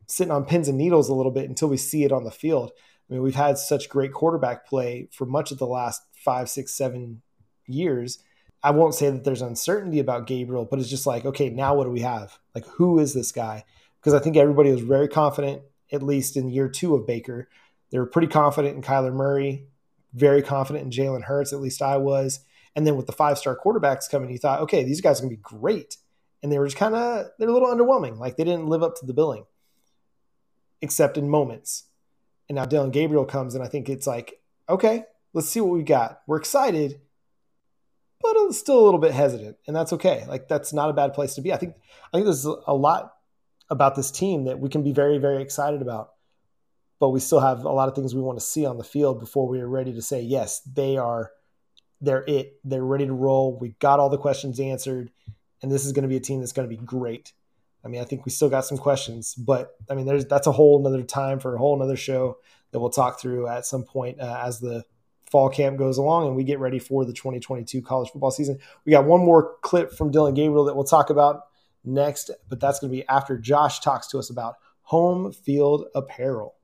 sitting 0.06 0.32
on 0.32 0.44
pins 0.44 0.68
and 0.68 0.78
needles 0.78 1.08
a 1.08 1.14
little 1.14 1.32
bit 1.32 1.48
until 1.48 1.68
we 1.68 1.76
see 1.76 2.04
it 2.04 2.12
on 2.12 2.24
the 2.24 2.30
field. 2.30 2.72
I 3.08 3.14
mean, 3.14 3.22
we've 3.22 3.34
had 3.34 3.58
such 3.58 3.88
great 3.88 4.12
quarterback 4.12 4.66
play 4.66 5.08
for 5.12 5.26
much 5.26 5.50
of 5.50 5.58
the 5.58 5.66
last 5.66 6.02
five, 6.14 6.48
six, 6.48 6.74
seven 6.74 7.22
years. 7.66 8.22
I 8.62 8.70
won't 8.70 8.94
say 8.94 9.10
that 9.10 9.24
there's 9.24 9.42
uncertainty 9.42 9.98
about 9.98 10.26
Gabriel, 10.26 10.64
but 10.64 10.78
it's 10.78 10.88
just 10.88 11.06
like, 11.06 11.24
okay, 11.24 11.50
now 11.50 11.74
what 11.74 11.84
do 11.84 11.90
we 11.90 12.00
have? 12.00 12.38
Like, 12.54 12.66
who 12.66 12.98
is 12.98 13.12
this 13.12 13.32
guy? 13.32 13.64
Because 14.00 14.14
I 14.14 14.20
think 14.20 14.36
everybody 14.36 14.70
was 14.70 14.80
very 14.80 15.08
confident, 15.08 15.62
at 15.92 16.02
least 16.02 16.36
in 16.36 16.48
year 16.48 16.68
two 16.68 16.94
of 16.94 17.06
Baker. 17.06 17.48
They 17.90 17.98
were 17.98 18.06
pretty 18.06 18.28
confident 18.28 18.76
in 18.76 18.82
Kyler 18.82 19.12
Murray, 19.12 19.66
very 20.14 20.42
confident 20.42 20.84
in 20.84 20.90
Jalen 20.90 21.24
Hurts, 21.24 21.52
at 21.52 21.60
least 21.60 21.82
I 21.82 21.96
was. 21.96 22.40
And 22.74 22.86
then 22.86 22.96
with 22.96 23.06
the 23.06 23.12
five 23.12 23.36
star 23.36 23.58
quarterbacks 23.62 24.08
coming, 24.10 24.30
you 24.30 24.38
thought, 24.38 24.60
okay, 24.60 24.84
these 24.84 25.00
guys 25.00 25.18
are 25.18 25.24
going 25.24 25.36
to 25.36 25.36
be 25.36 25.42
great. 25.42 25.96
And 26.42 26.50
they 26.50 26.58
were 26.58 26.66
just 26.66 26.78
kind 26.78 26.94
of, 26.94 27.26
they're 27.38 27.48
a 27.48 27.52
little 27.52 27.68
underwhelming. 27.68 28.18
Like 28.18 28.36
they 28.36 28.44
didn't 28.44 28.68
live 28.68 28.82
up 28.82 28.96
to 28.96 29.06
the 29.06 29.12
billing 29.12 29.44
except 30.82 31.16
in 31.16 31.30
moments. 31.30 31.84
And 32.48 32.56
now 32.56 32.66
Dillon 32.66 32.90
Gabriel 32.90 33.24
comes, 33.24 33.54
and 33.54 33.64
I 33.64 33.68
think 33.68 33.88
it's 33.88 34.06
like, 34.06 34.40
okay, 34.68 35.04
let's 35.32 35.48
see 35.48 35.60
what 35.60 35.72
we 35.72 35.82
got. 35.82 36.20
We're 36.26 36.36
excited, 36.36 37.00
but 38.20 38.52
still 38.52 38.78
a 38.78 38.84
little 38.84 39.00
bit 39.00 39.12
hesitant, 39.12 39.56
and 39.66 39.74
that's 39.74 39.92
okay. 39.94 40.26
Like 40.28 40.48
that's 40.48 40.72
not 40.72 40.90
a 40.90 40.94
bad 40.94 41.14
place 41.14 41.34
to 41.36 41.40
be. 41.40 41.52
I 41.52 41.56
think 41.56 41.76
I 42.12 42.16
think 42.16 42.26
there's 42.26 42.44
a 42.44 42.74
lot 42.74 43.14
about 43.70 43.94
this 43.94 44.10
team 44.10 44.44
that 44.44 44.58
we 44.58 44.68
can 44.68 44.82
be 44.82 44.92
very 44.92 45.18
very 45.18 45.42
excited 45.42 45.80
about, 45.80 46.10
but 47.00 47.10
we 47.10 47.20
still 47.20 47.40
have 47.40 47.64
a 47.64 47.72
lot 47.72 47.88
of 47.88 47.94
things 47.94 48.14
we 48.14 48.20
want 48.20 48.38
to 48.38 48.44
see 48.44 48.66
on 48.66 48.76
the 48.76 48.84
field 48.84 49.18
before 49.18 49.48
we 49.48 49.60
are 49.60 49.68
ready 49.68 49.92
to 49.94 50.02
say 50.02 50.20
yes, 50.20 50.60
they 50.60 50.96
are 50.96 51.30
they're 52.00 52.24
it. 52.26 52.58
They're 52.64 52.84
ready 52.84 53.06
to 53.06 53.12
roll. 53.12 53.56
We 53.58 53.70
got 53.78 54.00
all 54.00 54.10
the 54.10 54.18
questions 54.18 54.60
answered, 54.60 55.10
and 55.62 55.70
this 55.70 55.86
is 55.86 55.92
going 55.92 56.02
to 56.02 56.08
be 56.08 56.16
a 56.16 56.20
team 56.20 56.40
that's 56.40 56.52
going 56.52 56.68
to 56.68 56.76
be 56.76 56.82
great. 56.84 57.32
I 57.84 57.88
mean, 57.88 58.00
I 58.00 58.04
think 58.04 58.24
we 58.24 58.30
still 58.30 58.48
got 58.48 58.64
some 58.64 58.78
questions, 58.78 59.34
but 59.34 59.76
I 59.90 59.94
mean, 59.94 60.06
there's 60.06 60.26
that's 60.26 60.46
a 60.46 60.52
whole 60.52 60.78
another 60.78 61.02
time 61.02 61.40
for 61.40 61.54
a 61.54 61.58
whole 61.58 61.74
another 61.74 61.96
show 61.96 62.38
that 62.70 62.80
we'll 62.80 62.90
talk 62.90 63.20
through 63.20 63.48
at 63.48 63.66
some 63.66 63.84
point 63.84 64.20
uh, 64.20 64.42
as 64.44 64.60
the 64.60 64.84
fall 65.30 65.48
camp 65.48 65.78
goes 65.78 65.96
along 65.96 66.26
and 66.26 66.36
we 66.36 66.44
get 66.44 66.58
ready 66.58 66.78
for 66.78 67.06
the 67.06 67.12
2022 67.12 67.82
college 67.82 68.10
football 68.10 68.30
season. 68.30 68.58
We 68.84 68.92
got 68.92 69.06
one 69.06 69.24
more 69.24 69.56
clip 69.62 69.92
from 69.92 70.10
Dillon 70.10 70.34
Gabriel 70.34 70.64
that 70.64 70.74
we'll 70.74 70.84
talk 70.84 71.08
about 71.10 71.44
next, 71.84 72.30
but 72.48 72.60
that's 72.60 72.80
going 72.80 72.90
to 72.92 72.96
be 72.96 73.06
after 73.08 73.38
Josh 73.38 73.80
talks 73.80 74.06
to 74.08 74.18
us 74.18 74.28
about 74.30 74.56
home 74.82 75.32
field 75.32 75.86
apparel. 75.94 76.56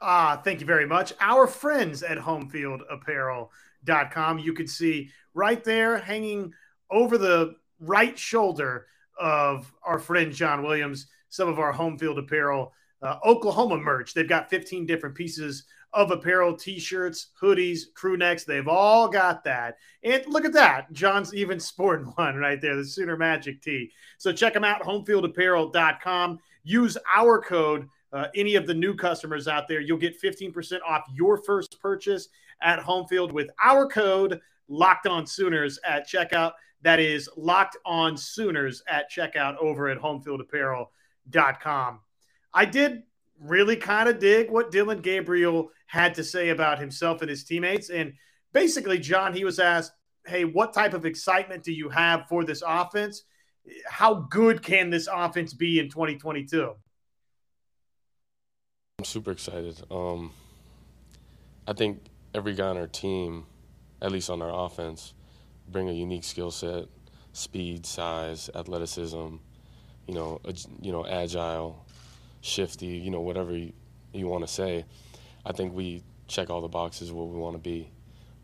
Ah, 0.00 0.40
thank 0.42 0.60
you 0.60 0.66
very 0.66 0.86
much. 0.86 1.12
Our 1.20 1.46
friends 1.46 2.02
at 2.02 2.16
homefieldapparel.com. 2.18 4.38
You 4.38 4.54
can 4.54 4.66
see 4.66 5.10
right 5.34 5.62
there 5.62 5.98
hanging 5.98 6.54
over 6.90 7.18
the 7.18 7.56
right 7.80 8.18
shoulder 8.18 8.86
of 9.18 9.72
our 9.82 9.98
friend 9.98 10.32
John 10.32 10.62
Williams 10.62 11.06
some 11.28 11.48
of 11.48 11.58
our 11.58 11.72
home 11.72 11.98
field 11.98 12.18
apparel 12.18 12.72
uh, 13.02 13.16
Oklahoma 13.24 13.78
merch. 13.78 14.12
They've 14.12 14.28
got 14.28 14.50
15 14.50 14.86
different 14.86 15.14
pieces 15.14 15.64
of 15.92 16.10
apparel, 16.10 16.56
t-shirts, 16.56 17.28
hoodies, 17.40 17.82
crew 17.94 18.16
necks. 18.16 18.44
They've 18.44 18.68
all 18.68 19.08
got 19.08 19.44
that. 19.44 19.76
And 20.02 20.22
look 20.26 20.44
at 20.44 20.52
that. 20.54 20.92
John's 20.92 21.34
even 21.34 21.60
sporting 21.60 22.06
one 22.16 22.36
right 22.36 22.60
there, 22.60 22.76
the 22.76 22.84
Sooner 22.84 23.16
Magic 23.16 23.62
tee. 23.62 23.92
So 24.18 24.32
check 24.32 24.52
them 24.52 24.64
out, 24.64 24.82
homefieldapparel.com. 24.82 26.38
Use 26.64 26.98
our 27.14 27.40
code, 27.40 27.88
uh, 28.12 28.26
any 28.34 28.56
of 28.56 28.66
the 28.66 28.74
new 28.74 28.94
customers 28.94 29.48
out 29.48 29.68
there, 29.68 29.80
you'll 29.80 29.96
get 29.96 30.20
15% 30.20 30.78
off 30.86 31.04
your 31.14 31.38
first 31.38 31.80
purchase 31.80 32.28
at 32.62 32.80
Homefield 32.80 33.32
with 33.32 33.48
our 33.62 33.86
code 33.86 34.40
Locked 34.68 35.06
On 35.06 35.26
Sooners 35.26 35.78
at 35.84 36.06
checkout. 36.06 36.52
That 36.82 37.00
is 37.00 37.28
Locked 37.36 37.76
On 37.84 38.16
Sooners 38.16 38.82
at 38.88 39.10
checkout 39.10 39.56
over 39.58 39.88
at 39.88 39.98
homefieldapparel.com. 39.98 42.00
I 42.54 42.64
did 42.64 43.02
really 43.40 43.76
kind 43.76 44.08
of 44.08 44.18
dig 44.18 44.50
what 44.50 44.70
Dillon 44.70 45.00
Gabriel 45.00 45.70
had 45.86 46.14
to 46.14 46.24
say 46.24 46.50
about 46.50 46.78
himself 46.78 47.20
and 47.20 47.30
his 47.30 47.44
teammates. 47.44 47.90
And 47.90 48.14
basically, 48.52 48.98
John, 48.98 49.32
he 49.32 49.44
was 49.44 49.58
asked, 49.58 49.92
Hey, 50.26 50.44
what 50.44 50.74
type 50.74 50.94
of 50.94 51.06
excitement 51.06 51.64
do 51.64 51.72
you 51.72 51.88
have 51.88 52.26
for 52.28 52.44
this 52.44 52.62
offense? 52.66 53.24
How 53.88 54.14
good 54.14 54.62
can 54.62 54.90
this 54.90 55.08
offense 55.12 55.54
be 55.54 55.78
in 55.78 55.88
2022? 55.88 56.74
I'm 58.98 59.04
super 59.04 59.30
excited. 59.30 59.80
Um, 59.90 60.32
I 61.66 61.72
think 61.72 62.02
every 62.34 62.54
guy 62.54 62.66
on 62.66 62.76
our 62.76 62.86
team, 62.86 63.46
at 64.02 64.10
least 64.10 64.28
on 64.28 64.42
our 64.42 64.66
offense, 64.66 65.14
bring 65.70 65.88
a 65.88 65.92
unique 65.92 66.24
skill 66.24 66.50
set, 66.50 66.86
speed, 67.32 67.86
size, 67.86 68.50
athleticism, 68.54 69.36
you 70.06 70.14
know, 70.14 70.40
you 70.80 70.92
know, 70.92 71.06
agile, 71.06 71.84
shifty, 72.40 72.86
you 72.86 73.10
know, 73.10 73.20
whatever 73.20 73.56
you, 73.56 73.72
you 74.12 74.26
want 74.26 74.46
to 74.46 74.52
say. 74.52 74.84
I 75.44 75.52
think 75.52 75.74
we 75.74 76.02
check 76.26 76.50
all 76.50 76.60
the 76.60 76.68
boxes 76.68 77.12
where 77.12 77.24
we 77.24 77.38
want 77.38 77.54
to 77.54 77.60
be. 77.60 77.90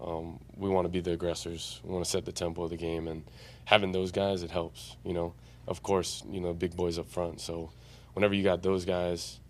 Um, 0.01 0.41
we 0.57 0.69
want 0.69 0.85
to 0.85 0.89
be 0.89 1.01
the 1.01 1.13
aggressors. 1.13 1.81
We 1.85 1.93
want 1.93 2.05
to 2.05 2.11
set 2.11 2.25
the 2.25 2.33
tempo 2.33 2.65
of 2.65 2.71
the 2.71 2.77
game, 2.77 3.09
and 3.09 3.25
having 3.65 3.93
those 3.93 4.13
guys, 4.13 4.43
it 4.43 4.51
helps. 4.51 4.97
You 5.05 5.15
know, 5.15 5.35
of 5.67 5.83
course, 5.83 6.23
you 6.31 6.41
know, 6.41 6.53
big 6.53 6.77
boys 6.77 6.99
up 6.99 7.09
front. 7.09 7.41
So, 7.41 7.71
whenever 8.13 8.35
you 8.35 8.43
got 8.43 8.63
those 8.63 8.85
guys, 8.85 9.41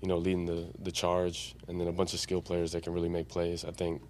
you 0.00 0.08
know, 0.08 0.16
leading 0.16 0.46
the 0.46 0.68
the 0.78 0.92
charge, 0.92 1.54
and 1.68 1.80
then 1.80 1.88
a 1.88 1.92
bunch 1.92 2.14
of 2.14 2.20
skill 2.20 2.40
players 2.40 2.72
that 2.72 2.82
can 2.82 2.92
really 2.92 3.08
make 3.08 3.28
plays, 3.28 3.64
I 3.64 3.72
think 3.72 4.02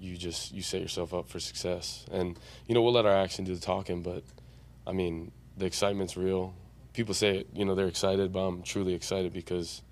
you 0.00 0.16
just 0.16 0.52
you 0.52 0.62
set 0.62 0.80
yourself 0.80 1.14
up 1.14 1.28
for 1.28 1.38
success. 1.38 2.04
And 2.10 2.38
you 2.66 2.74
know, 2.74 2.82
we'll 2.82 2.92
let 2.92 3.06
our 3.06 3.16
action 3.16 3.44
do 3.44 3.54
the 3.54 3.60
talking, 3.60 4.02
but 4.02 4.24
I 4.86 4.92
mean, 4.92 5.32
the 5.56 5.66
excitement's 5.66 6.16
real 6.16 6.54
people 6.92 7.14
say 7.14 7.44
you 7.54 7.64
know, 7.64 7.74
they're 7.74 7.88
excited, 7.88 8.32
but 8.32 8.40
I'm 8.40 8.62
truly 8.62 8.94
excited 8.94 9.32
because 9.32 9.82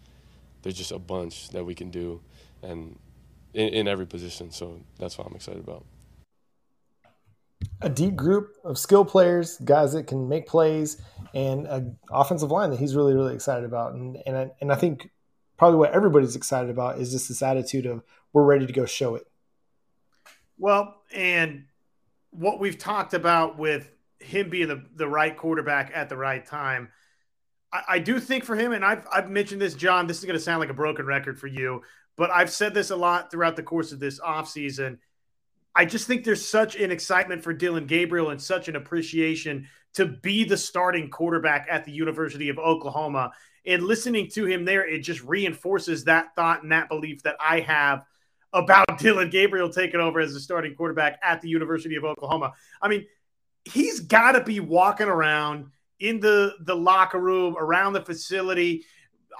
there's 0.62 0.76
just 0.76 0.92
a 0.92 0.98
bunch 0.98 1.50
that 1.50 1.64
we 1.64 1.74
can 1.74 1.90
do, 1.90 2.20
and 2.62 2.98
in, 3.54 3.68
in 3.68 3.88
every 3.88 4.06
position. 4.06 4.50
So 4.50 4.80
that's 4.98 5.18
what 5.18 5.26
I'm 5.26 5.34
excited 5.34 5.60
about. 5.60 5.84
A 7.80 7.88
deep 7.88 8.16
group 8.16 8.54
of 8.64 8.78
skill 8.78 9.04
players, 9.04 9.56
guys 9.58 9.92
that 9.92 10.06
can 10.06 10.28
make 10.28 10.46
plays, 10.46 11.00
and 11.34 11.66
an 11.66 11.96
offensive 12.10 12.50
line 12.50 12.70
that 12.70 12.78
he's 12.78 12.94
really, 12.94 13.14
really 13.14 13.34
excited 13.34 13.64
about. 13.64 13.94
And 13.94 14.18
and 14.26 14.36
I, 14.36 14.50
and 14.60 14.72
I 14.72 14.76
think 14.76 15.10
probably 15.56 15.78
what 15.78 15.92
everybody's 15.92 16.36
excited 16.36 16.70
about 16.70 16.98
is 16.98 17.10
just 17.10 17.28
this 17.28 17.42
attitude 17.42 17.86
of 17.86 18.02
we're 18.32 18.44
ready 18.44 18.66
to 18.66 18.72
go 18.72 18.86
show 18.86 19.14
it. 19.14 19.26
Well, 20.58 21.00
and 21.14 21.64
what 22.30 22.60
we've 22.60 22.78
talked 22.78 23.14
about 23.14 23.58
with 23.58 23.90
him 24.20 24.50
being 24.50 24.68
the, 24.68 24.84
the 24.94 25.08
right 25.08 25.36
quarterback 25.36 25.92
at 25.94 26.08
the 26.08 26.16
right 26.16 26.44
time. 26.44 26.88
I, 27.72 27.82
I 27.88 27.98
do 27.98 28.18
think 28.18 28.44
for 28.44 28.56
him, 28.56 28.72
and 28.72 28.84
I've, 28.84 29.06
I've 29.12 29.30
mentioned 29.30 29.60
this, 29.60 29.74
John, 29.74 30.06
this 30.06 30.18
is 30.18 30.24
going 30.24 30.36
to 30.36 30.42
sound 30.42 30.60
like 30.60 30.70
a 30.70 30.74
broken 30.74 31.06
record 31.06 31.38
for 31.38 31.46
you, 31.46 31.82
but 32.16 32.30
I've 32.30 32.50
said 32.50 32.74
this 32.74 32.90
a 32.90 32.96
lot 32.96 33.30
throughout 33.30 33.56
the 33.56 33.62
course 33.62 33.92
of 33.92 34.00
this 34.00 34.20
offseason. 34.20 34.98
I 35.74 35.84
just 35.84 36.06
think 36.06 36.24
there's 36.24 36.46
such 36.46 36.74
an 36.74 36.90
excitement 36.90 37.44
for 37.44 37.52
Dillon 37.52 37.86
Gabriel 37.86 38.30
and 38.30 38.42
such 38.42 38.68
an 38.68 38.74
appreciation 38.74 39.68
to 39.94 40.06
be 40.06 40.44
the 40.44 40.56
starting 40.56 41.08
quarterback 41.08 41.66
at 41.70 41.84
the 41.84 41.92
University 41.92 42.48
of 42.48 42.58
Oklahoma. 42.58 43.30
And 43.64 43.84
listening 43.84 44.28
to 44.30 44.46
him 44.46 44.64
there, 44.64 44.86
it 44.86 45.00
just 45.00 45.22
reinforces 45.22 46.04
that 46.04 46.34
thought 46.34 46.62
and 46.62 46.72
that 46.72 46.88
belief 46.88 47.22
that 47.22 47.36
I 47.38 47.60
have 47.60 48.04
about 48.52 48.86
Dillon 48.98 49.30
Gabriel 49.30 49.70
taking 49.70 50.00
over 50.00 50.20
as 50.20 50.34
the 50.34 50.40
starting 50.40 50.74
quarterback 50.74 51.18
at 51.22 51.40
the 51.40 51.48
University 51.48 51.96
of 51.96 52.04
Oklahoma. 52.04 52.52
I 52.80 52.88
mean, 52.88 53.06
he's 53.64 54.00
got 54.00 54.32
to 54.32 54.42
be 54.42 54.60
walking 54.60 55.08
around 55.08 55.66
in 56.00 56.20
the 56.20 56.54
the 56.60 56.76
locker 56.76 57.18
room, 57.18 57.56
around 57.58 57.92
the 57.92 58.00
facility, 58.00 58.84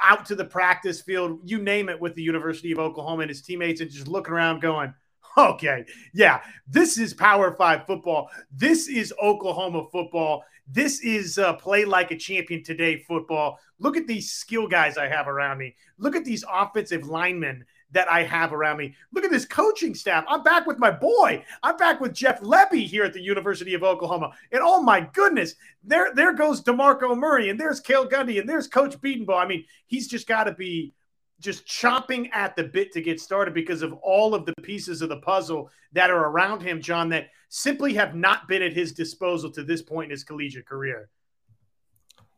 out 0.03 0.27
to 0.27 0.35
the 0.35 0.45
practice 0.45 1.01
field, 1.01 1.41
you 1.45 1.59
name 1.59 1.89
it, 1.89 2.01
with 2.01 2.15
the 2.15 2.23
University 2.23 2.73
of 2.73 2.79
Oklahoma 2.79 3.23
and 3.23 3.29
his 3.31 3.43
teammates, 3.43 3.81
and 3.81 3.91
just 3.91 4.09
looking 4.09 4.35
around, 4.35 4.61
going, 4.61 4.93
"Okay, 5.37 5.85
yeah, 6.13 6.41
this 6.67 6.99
is 6.99 7.15
Power 7.15 7.55
Five 7.55 7.87
football. 7.87 8.29
This 8.51 8.89
is 8.89 9.15
Oklahoma 9.23 9.85
football. 9.93 10.45
This 10.71 11.01
is 11.01 11.39
uh, 11.39 11.55
play 11.55 11.85
like 11.85 12.11
a 12.11 12.17
champion 12.17 12.63
today 12.63 12.99
football. 12.99 13.59
Look 13.79 13.97
at 13.97 14.07
these 14.07 14.33
skill 14.33 14.69
guys 14.69 14.99
I 14.99 15.09
have 15.09 15.27
around 15.27 15.59
me. 15.59 15.77
Look 15.97 16.15
at 16.15 16.25
these 16.25 16.45
offensive 16.51 17.07
linemen 17.07 17.65
that 17.93 18.11
I 18.11 18.23
have 18.23 18.53
around 18.53 18.77
me. 18.77 18.95
Look 19.13 19.25
at 19.25 19.31
this 19.31 19.47
coaching 19.47 19.95
staff. 19.95 20.25
I'm 20.29 20.43
back 20.43 20.67
with 20.67 20.79
my 20.79 20.91
boy. 20.91 21.45
I'm 21.63 21.77
back 21.77 22.01
with 22.01 22.13
Jeff 22.13 22.41
Lebby 22.41 22.87
here 22.87 23.05
at 23.05 23.13
the 23.13 23.21
University 23.21 23.75
of 23.75 23.83
Oklahoma. 23.83 24.33
And 24.53 24.61
oh 24.63 24.83
my 24.83 25.09
goodness, 25.13 25.55
there, 25.83 26.13
there 26.15 26.35
goes 26.35 26.63
DeMarco 26.63 27.17
Murray, 27.17 27.49
and 27.49 27.59
there's 27.59 27.81
Cale 27.81 28.09
Gundy, 28.09 28.41
and 28.41 28.49
there's 28.49 28.69
Coach 28.69 29.01
Bedenbaugh. 29.01 29.43
I 29.43 29.47
mean, 29.47 29.65
he's 29.87 30.09
just 30.09 30.27
got 30.27 30.45
to 30.45 30.53
be 30.53 30.93
just 31.41 31.67
chomping 31.67 32.29
at 32.33 32.57
the 32.57 32.65
bit 32.65 32.93
to 32.93 33.01
get 33.01 33.21
started 33.21 33.55
because 33.55 33.83
of 33.83 33.93
all 34.03 34.35
of 34.35 34.45
the 34.45 34.55
pieces 34.63 35.03
of 35.03 35.09
the 35.09 35.19
puzzle 35.19 35.71
that 35.93 36.11
are 36.11 36.27
around 36.27 36.61
him, 36.61 36.81
John, 36.81 37.09
that 37.11 37.29
simply 37.49 37.95
have 37.95 38.15
not 38.15 38.49
been 38.49 38.63
at 38.63 38.73
his 38.73 38.93
disposal 38.93 39.51
to 39.53 39.63
this 39.63 39.81
point 39.81 40.07
in 40.07 40.11
his 40.11 40.25
collegiate 40.25 40.67
career. 40.67 41.09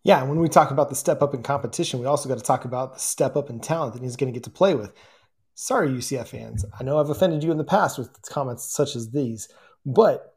Yeah, 0.03 0.21
and 0.21 0.31
when 0.31 0.39
we 0.39 0.49
talk 0.49 0.71
about 0.71 0.89
the 0.89 0.95
step 0.95 1.23
up 1.23 1.35
in 1.35 1.43
competition, 1.43 2.01
we 2.01 2.07
also 2.07 2.29
got 2.29 2.39
to 2.39 2.45
talk 2.45 2.65
about 2.65 2.95
the 2.95 3.01
step 3.01 3.37
up 3.37 3.51
in 3.51 3.61
talent 3.61 3.95
that 3.95 4.03
he's 4.03 4.17
going 4.17 4.33
to 4.33 4.37
get 4.37 4.45
to 4.45 4.51
play 4.51 4.75
with. 4.75 4.95
Sorry, 5.55 5.89
UCF 5.89 6.29
fans. 6.29 6.65
I 6.79 6.85
know 6.85 6.99
I've 6.99 7.11
offended 7.11 7.45
you 7.45 7.51
in 7.51 7.59
the 7.59 7.65
past 7.65 7.99
with 7.99 8.11
comments 8.23 8.65
such 8.65 8.97
as 8.97 9.11
these, 9.11 9.49
but 9.85 10.35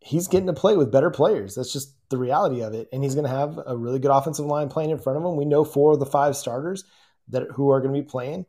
he's 0.00 0.28
getting 0.28 0.46
to 0.46 0.52
play 0.52 0.76
with 0.76 0.92
better 0.92 1.10
players. 1.10 1.54
That's 1.54 1.72
just 1.72 1.94
the 2.08 2.18
reality 2.18 2.62
of 2.62 2.74
it. 2.74 2.88
And 2.92 3.02
he's 3.02 3.14
going 3.14 3.26
to 3.26 3.36
have 3.36 3.58
a 3.66 3.76
really 3.76 3.98
good 3.98 4.10
offensive 4.10 4.46
line 4.46 4.68
playing 4.68 4.90
in 4.90 4.98
front 4.98 5.18
of 5.18 5.24
him. 5.24 5.36
We 5.36 5.44
know 5.44 5.64
four 5.64 5.92
of 5.92 6.00
the 6.00 6.06
five 6.06 6.36
starters 6.36 6.84
that 7.28 7.50
who 7.52 7.70
are 7.70 7.80
going 7.80 7.94
to 7.94 8.00
be 8.00 8.06
playing. 8.06 8.46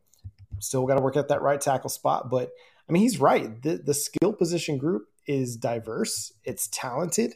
Still 0.59 0.85
got 0.85 0.95
to 0.95 1.01
work 1.01 1.17
out 1.17 1.29
that 1.29 1.41
right 1.41 1.59
tackle 1.59 1.89
spot, 1.89 2.29
but 2.29 2.51
I 2.87 2.91
mean, 2.91 3.03
he's 3.03 3.19
right. 3.19 3.61
The 3.61 3.77
the 3.77 3.93
skill 3.93 4.33
position 4.33 4.77
group 4.77 5.07
is 5.25 5.55
diverse. 5.55 6.33
It's 6.43 6.67
talented. 6.67 7.33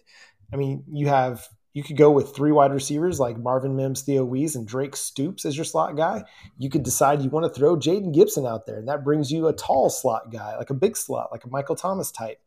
I 0.51 0.57
mean, 0.57 0.83
you 0.91 1.07
have 1.07 1.47
you 1.75 1.83
could 1.83 1.97
go 1.97 2.09
with 2.09 2.33
three 2.33 2.53
wide 2.53 2.71
receivers 2.71 3.19
like 3.19 3.37
Marvin 3.37 3.75
Mims, 3.75 4.01
Theo 4.01 4.23
Wease, 4.23 4.55
and 4.55 4.65
Drake 4.65 4.95
Stoops 4.95 5.43
as 5.43 5.57
your 5.57 5.65
slot 5.65 5.97
guy. 5.97 6.23
You 6.57 6.69
could 6.69 6.83
decide 6.83 7.21
you 7.21 7.29
want 7.29 7.45
to 7.45 7.59
throw 7.59 7.75
Jayden 7.75 8.13
Gibson 8.13 8.45
out 8.45 8.65
there, 8.65 8.77
and 8.77 8.87
that 8.87 9.03
brings 9.03 9.29
you 9.29 9.47
a 9.47 9.53
tall 9.53 9.89
slot 9.89 10.31
guy, 10.31 10.55
like 10.57 10.69
a 10.69 10.73
big 10.73 10.95
slot, 10.95 11.33
like 11.33 11.43
a 11.43 11.49
Michael 11.49 11.75
Thomas 11.75 12.11
type. 12.11 12.39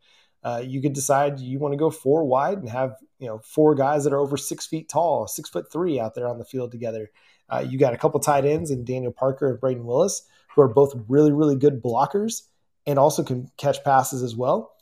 Uh, 0.43 0.63
you 0.65 0.81
could 0.81 0.95
decide 0.95 1.39
you 1.41 1.59
want 1.59 1.73
to 1.73 1.79
go 1.79 1.91
four 1.91 2.25
wide 2.25 2.57
and 2.57 2.71
have 2.71 2.95
you 3.19 3.27
know 3.27 3.39
four 3.45 3.75
guys 3.75 4.05
that 4.05 4.15
are 4.15 4.19
over 4.19 4.39
six 4.39 4.67
feet 4.67 4.89
tall, 4.89 5.27
six 5.27 5.51
foot 5.51 5.71
three 5.71 6.01
out 6.01 6.15
there 6.15 6.27
on 6.27 6.39
the 6.39 6.45
field 6.47 6.73
together. 6.73 7.11
Uh, 7.51 7.63
you 7.69 7.79
got 7.79 7.93
a 7.93 7.99
couple 7.99 8.19
tight 8.21 8.47
ends 8.47 8.71
and 8.71 8.87
Daniel 8.87 9.13
Parker 9.13 9.51
and 9.51 9.61
Brayden 9.61 9.85
Willis, 9.85 10.23
who 10.55 10.63
are 10.63 10.69
both 10.69 10.95
really 11.07 11.33
really 11.33 11.57
good 11.57 11.83
blockers 11.83 12.45
and 12.87 12.99
also 12.99 13.23
can 13.23 13.51
catch 13.59 13.85
passes 13.85 14.23
as 14.23 14.35
well 14.35 14.73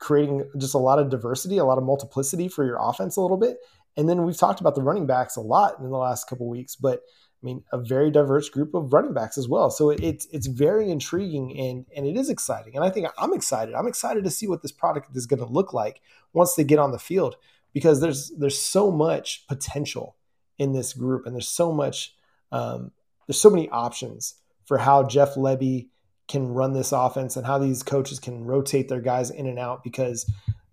creating 0.00 0.50
just 0.58 0.74
a 0.74 0.78
lot 0.78 0.98
of 0.98 1.10
diversity, 1.10 1.58
a 1.58 1.64
lot 1.64 1.78
of 1.78 1.84
multiplicity 1.84 2.48
for 2.48 2.64
your 2.64 2.78
offense 2.80 3.16
a 3.16 3.20
little 3.20 3.36
bit. 3.36 3.58
And 3.96 4.08
then 4.08 4.24
we've 4.24 4.36
talked 4.36 4.60
about 4.60 4.74
the 4.74 4.82
running 4.82 5.06
backs 5.06 5.36
a 5.36 5.40
lot 5.40 5.78
in 5.78 5.90
the 5.90 5.96
last 5.96 6.28
couple 6.28 6.48
weeks, 6.48 6.74
but 6.74 7.02
I 7.42 7.46
mean, 7.46 7.64
a 7.72 7.78
very 7.78 8.10
diverse 8.10 8.48
group 8.48 8.74
of 8.74 8.92
running 8.92 9.14
backs 9.14 9.38
as 9.38 9.48
well. 9.48 9.70
So 9.70 9.90
it's 9.90 10.26
it's 10.26 10.46
very 10.46 10.90
intriguing 10.90 11.58
and 11.58 11.86
and 11.96 12.06
it 12.06 12.16
is 12.16 12.28
exciting. 12.28 12.76
And 12.76 12.84
I 12.84 12.90
think 12.90 13.08
I'm 13.18 13.32
excited. 13.32 13.74
I'm 13.74 13.86
excited 13.86 14.24
to 14.24 14.30
see 14.30 14.46
what 14.46 14.62
this 14.62 14.72
product 14.72 15.16
is 15.16 15.26
going 15.26 15.40
to 15.40 15.46
look 15.46 15.72
like 15.72 16.02
once 16.32 16.54
they 16.54 16.64
get 16.64 16.78
on 16.78 16.92
the 16.92 16.98
field 16.98 17.36
because 17.72 18.00
there's 18.00 18.30
there's 18.38 18.58
so 18.58 18.90
much 18.90 19.46
potential 19.48 20.16
in 20.58 20.72
this 20.72 20.92
group 20.92 21.24
and 21.24 21.34
there's 21.34 21.48
so 21.48 21.72
much 21.72 22.14
um, 22.52 22.92
there's 23.26 23.40
so 23.40 23.50
many 23.50 23.68
options 23.70 24.34
for 24.64 24.78
how 24.78 25.02
Jeff 25.02 25.34
Lebby 25.34 25.88
can 26.30 26.48
run 26.48 26.72
this 26.72 26.92
offense 26.92 27.36
and 27.36 27.46
how 27.46 27.58
these 27.58 27.82
coaches 27.82 28.18
can 28.18 28.44
rotate 28.44 28.88
their 28.88 29.00
guys 29.00 29.30
in 29.30 29.46
and 29.46 29.58
out 29.58 29.84
because 29.84 30.30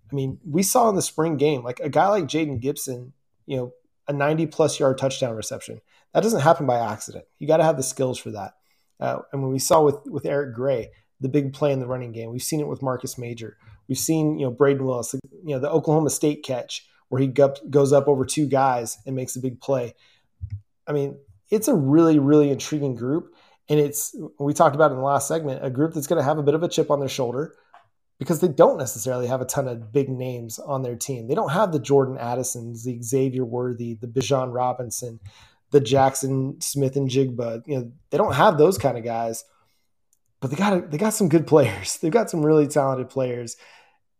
I 0.09 0.15
mean, 0.15 0.39
we 0.49 0.63
saw 0.63 0.87
in 0.87 0.95
the 0.95 1.01
spring 1.01 1.35
game 1.35 1.63
like 1.63 1.81
a 1.81 1.89
guy 1.89 2.07
like 2.07 2.25
Jayden 2.25 2.61
Gibson, 2.61 3.11
you 3.45 3.57
know, 3.57 3.73
a 4.07 4.13
90 4.13 4.47
plus 4.47 4.79
yard 4.79 4.97
touchdown 4.97 5.35
reception 5.35 5.81
that 6.13 6.23
doesn't 6.23 6.41
happen 6.41 6.65
by 6.65 6.79
accident. 6.79 7.25
You 7.37 7.47
got 7.47 7.57
to 7.57 7.63
have 7.63 7.77
the 7.77 7.83
skills 7.83 8.17
for 8.17 8.31
that. 8.31 8.53
Uh, 8.99 9.19
and 9.31 9.43
when 9.43 9.51
we 9.51 9.59
saw 9.59 9.83
with 9.83 9.97
with 10.07 10.25
Eric 10.25 10.55
Gray, 10.55 10.89
the 11.19 11.29
big 11.29 11.53
play 11.53 11.71
in 11.71 11.79
the 11.79 11.87
running 11.87 12.11
game, 12.11 12.31
we've 12.31 12.41
seen 12.41 12.59
it 12.59 12.67
with 12.67 12.81
Marcus 12.81 13.17
Major. 13.17 13.57
We've 13.87 13.97
seen 13.97 14.39
you 14.39 14.47
know 14.47 14.51
Brayden 14.51 14.81
Willis, 14.81 15.13
you 15.13 15.53
know 15.53 15.59
the 15.59 15.69
Oklahoma 15.69 16.09
State 16.09 16.43
catch 16.43 16.87
where 17.09 17.21
he 17.21 17.27
goes 17.27 17.93
up 17.93 18.07
over 18.07 18.25
two 18.25 18.47
guys 18.47 18.97
and 19.05 19.15
makes 19.15 19.35
a 19.35 19.39
big 19.39 19.61
play. 19.61 19.93
I 20.87 20.91
mean, 20.91 21.19
it's 21.51 21.67
a 21.67 21.75
really 21.75 22.17
really 22.17 22.49
intriguing 22.49 22.95
group, 22.95 23.35
and 23.69 23.80
it's 23.80 24.15
we 24.39 24.53
talked 24.53 24.75
about 24.75 24.91
in 24.91 24.97
the 24.97 25.03
last 25.03 25.27
segment 25.27 25.63
a 25.63 25.69
group 25.69 25.93
that's 25.93 26.08
going 26.08 26.19
to 26.19 26.23
have 26.23 26.38
a 26.38 26.43
bit 26.43 26.53
of 26.53 26.63
a 26.63 26.69
chip 26.69 26.89
on 26.89 26.99
their 26.99 27.10
shoulder 27.10 27.56
because 28.19 28.39
they 28.39 28.47
don't 28.47 28.77
necessarily 28.77 29.27
have 29.27 29.41
a 29.41 29.45
ton 29.45 29.67
of 29.67 29.91
big 29.91 30.10
names 30.10 30.58
on 30.58 30.82
their 30.82 30.95
team. 30.95 31.27
They 31.27 31.36
don't 31.36 31.51
have 31.51 31.71
the 31.71 31.80
Jordan 31.80 32.17
Addisons, 32.17 32.84
the 32.84 33.01
Xavier 33.01 33.45
Worthy, 33.45 33.93
the 33.93 34.08
Bijan 34.08 34.53
Robinson, 34.53 35.19
the 35.71 35.80
Jackson 35.80 36.60
Smith-Njigba. 36.60 37.63
You 37.67 37.77
know, 37.77 37.91
they 38.10 38.17
don't 38.17 38.34
have 38.34 38.58
those 38.58 38.77
kind 38.77 38.97
of 38.97 39.03
guys, 39.03 39.43
but 40.39 40.49
they 40.49 40.58
got 40.58 40.89
they 40.89 40.97
got 40.97 41.13
some 41.13 41.30
good 41.30 41.45
players. 41.45 41.97
They've 42.01 42.12
got 42.12 42.30
some 42.30 42.45
really 42.45 42.67
talented 42.67 43.10
players, 43.10 43.58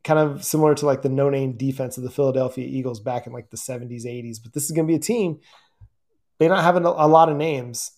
kind 0.04 0.20
of 0.20 0.44
similar 0.44 0.76
to 0.76 0.86
like 0.86 1.02
the 1.02 1.10
no-name 1.10 1.58
defense 1.58 1.98
of 1.98 2.04
the 2.04 2.12
Philadelphia 2.12 2.68
Eagles 2.68 3.00
back 3.00 3.26
in 3.26 3.34
like 3.34 3.50
the 3.50 3.58
70s, 3.58 4.06
80s. 4.06 4.38
But 4.44 4.54
this 4.54 4.66
is 4.66 4.72
going 4.72 4.88
to 4.88 4.92
be 4.92 4.98
a 4.98 5.00
team. 5.00 5.40
They're 6.38 6.50
not 6.50 6.64
having 6.64 6.86
a 6.86 7.08
lot 7.08 7.30
of 7.30 7.38
names. 7.38 7.92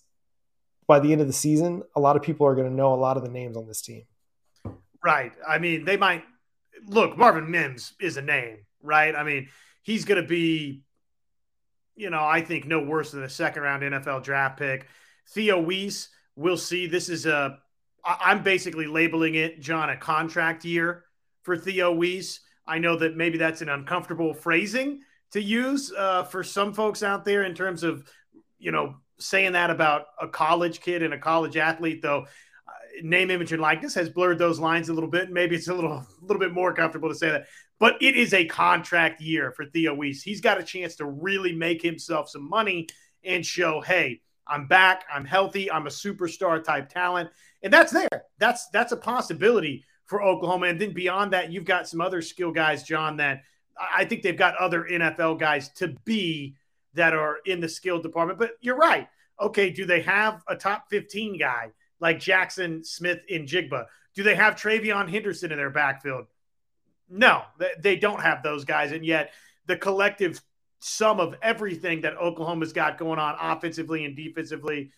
By 0.89 0.99
the 0.99 1.13
end 1.13 1.21
of 1.21 1.27
the 1.27 1.33
season, 1.33 1.83
a 1.95 2.01
lot 2.01 2.17
of 2.17 2.21
people 2.21 2.45
are 2.45 2.55
going 2.55 2.67
to 2.67 2.73
know 2.73 2.93
a 2.93 2.99
lot 2.99 3.15
of 3.15 3.23
the 3.23 3.29
names 3.29 3.55
on 3.55 3.65
this 3.65 3.81
team. 3.81 4.03
Right. 5.01 5.31
I 5.47 5.57
mean, 5.57 5.85
they 5.85 5.95
might 5.95 6.23
look. 6.85 7.17
Marvin 7.17 7.49
Mims 7.49 7.93
is 8.01 8.17
a 8.17 8.21
name, 8.21 8.65
right? 8.81 9.15
I 9.15 9.23
mean, 9.23 9.47
he's 9.83 10.03
going 10.03 10.21
to 10.21 10.27
be 10.27 10.83
you 11.99 12.09
know, 12.09 12.23
I 12.23 12.41
think 12.41 12.65
no 12.65 12.79
worse 12.79 13.11
than 13.11 13.23
a 13.23 13.29
second 13.29 13.61
round 13.61 13.83
NFL 13.83 14.23
draft 14.23 14.57
pick. 14.57 14.87
Theo 15.27 15.59
Wease, 15.61 16.07
we'll 16.37 16.57
see. 16.57 16.87
This 16.87 17.09
is 17.09 17.25
a, 17.25 17.59
I'm 18.05 18.41
basically 18.41 18.87
labeling 18.87 19.35
it, 19.35 19.59
John, 19.59 19.89
a 19.89 19.97
contract 19.97 20.63
year 20.63 21.03
for 21.43 21.57
Theo 21.57 21.93
Wease. 21.93 22.39
I 22.65 22.79
know 22.79 22.95
that 22.95 23.17
maybe 23.17 23.37
that's 23.37 23.61
an 23.61 23.67
uncomfortable 23.67 24.33
phrasing 24.33 25.01
to 25.31 25.41
use 25.41 25.91
uh, 25.91 26.23
for 26.23 26.41
some 26.41 26.73
folks 26.73 27.03
out 27.03 27.25
there 27.25 27.43
in 27.43 27.53
terms 27.53 27.83
of, 27.83 28.09
you 28.57 28.71
know, 28.71 28.95
saying 29.19 29.53
that 29.53 29.69
about 29.69 30.05
a 30.21 30.27
college 30.27 30.81
kid 30.81 31.03
and 31.03 31.13
a 31.13 31.19
college 31.19 31.57
athlete, 31.57 32.01
though. 32.01 32.25
Uh, 32.67 32.71
name, 33.03 33.31
image, 33.31 33.51
and 33.51 33.61
likeness 33.61 33.95
has 33.95 34.09
blurred 34.09 34.39
those 34.39 34.59
lines 34.59 34.89
a 34.89 34.93
little 34.93 35.09
bit. 35.09 35.31
Maybe 35.31 35.55
it's 35.55 35.67
a 35.67 35.73
little, 35.73 35.91
a 35.93 36.07
little 36.21 36.39
bit 36.39 36.53
more 36.53 36.73
comfortable 36.73 37.09
to 37.09 37.15
say 37.15 37.29
that 37.29 37.47
but 37.79 37.95
it 38.01 38.15
is 38.15 38.33
a 38.33 38.45
contract 38.45 39.21
year 39.21 39.51
for 39.51 39.65
Theo 39.65 39.93
Wease. 39.93 40.21
He's 40.21 40.41
got 40.41 40.59
a 40.59 40.63
chance 40.63 40.95
to 40.95 41.05
really 41.05 41.55
make 41.55 41.81
himself 41.81 42.29
some 42.29 42.47
money 42.47 42.87
and 43.23 43.45
show, 43.45 43.81
hey, 43.81 44.21
I'm 44.45 44.67
back, 44.67 45.05
I'm 45.11 45.25
healthy, 45.25 45.71
I'm 45.71 45.87
a 45.87 45.89
superstar 45.91 46.63
type 46.63 46.89
talent. 46.89 47.29
And 47.63 47.71
that's 47.71 47.91
there. 47.91 48.25
That's 48.37 48.67
that's 48.69 48.91
a 48.91 48.97
possibility 48.97 49.85
for 50.05 50.21
Oklahoma. 50.21 50.67
And 50.67 50.79
then 50.79 50.93
beyond 50.93 51.33
that, 51.33 51.51
you've 51.51 51.65
got 51.65 51.87
some 51.87 52.01
other 52.01 52.21
skill 52.21 52.51
guys, 52.51 52.83
John, 52.83 53.17
that 53.17 53.43
I 53.79 54.05
think 54.05 54.23
they've 54.23 54.37
got 54.37 54.57
other 54.57 54.85
NFL 54.89 55.39
guys 55.39 55.69
to 55.75 55.95
be 56.03 56.55
that 56.93 57.13
are 57.13 57.37
in 57.45 57.59
the 57.59 57.69
skill 57.69 58.01
department. 58.01 58.39
But 58.39 58.51
you're 58.61 58.77
right. 58.77 59.07
Okay, 59.39 59.69
do 59.69 59.85
they 59.85 60.01
have 60.01 60.43
a 60.47 60.55
top 60.55 60.89
15 60.89 61.37
guy 61.37 61.71
like 61.99 62.19
Jackson 62.19 62.83
Smith-Njigba? 62.83 63.85
Do 64.15 64.23
they 64.23 64.35
have 64.35 64.55
TreVeyon 64.55 65.09
Henderson 65.09 65.51
in 65.51 65.57
their 65.57 65.69
backfield? 65.69 66.25
No, 67.09 67.43
they 67.79 67.95
don't 67.95 68.21
have 68.21 68.43
those 68.43 68.65
guys. 68.65 68.91
And 68.91 69.05
yet, 69.05 69.33
the 69.65 69.77
collective 69.77 70.41
sum 70.79 71.19
of 71.19 71.35
everything 71.41 72.01
that 72.01 72.17
Oklahoma's 72.17 72.73
got 72.73 72.97
going 72.97 73.19
on 73.19 73.35
offensively 73.39 74.05
and 74.05 74.15
defensively, 74.15 74.91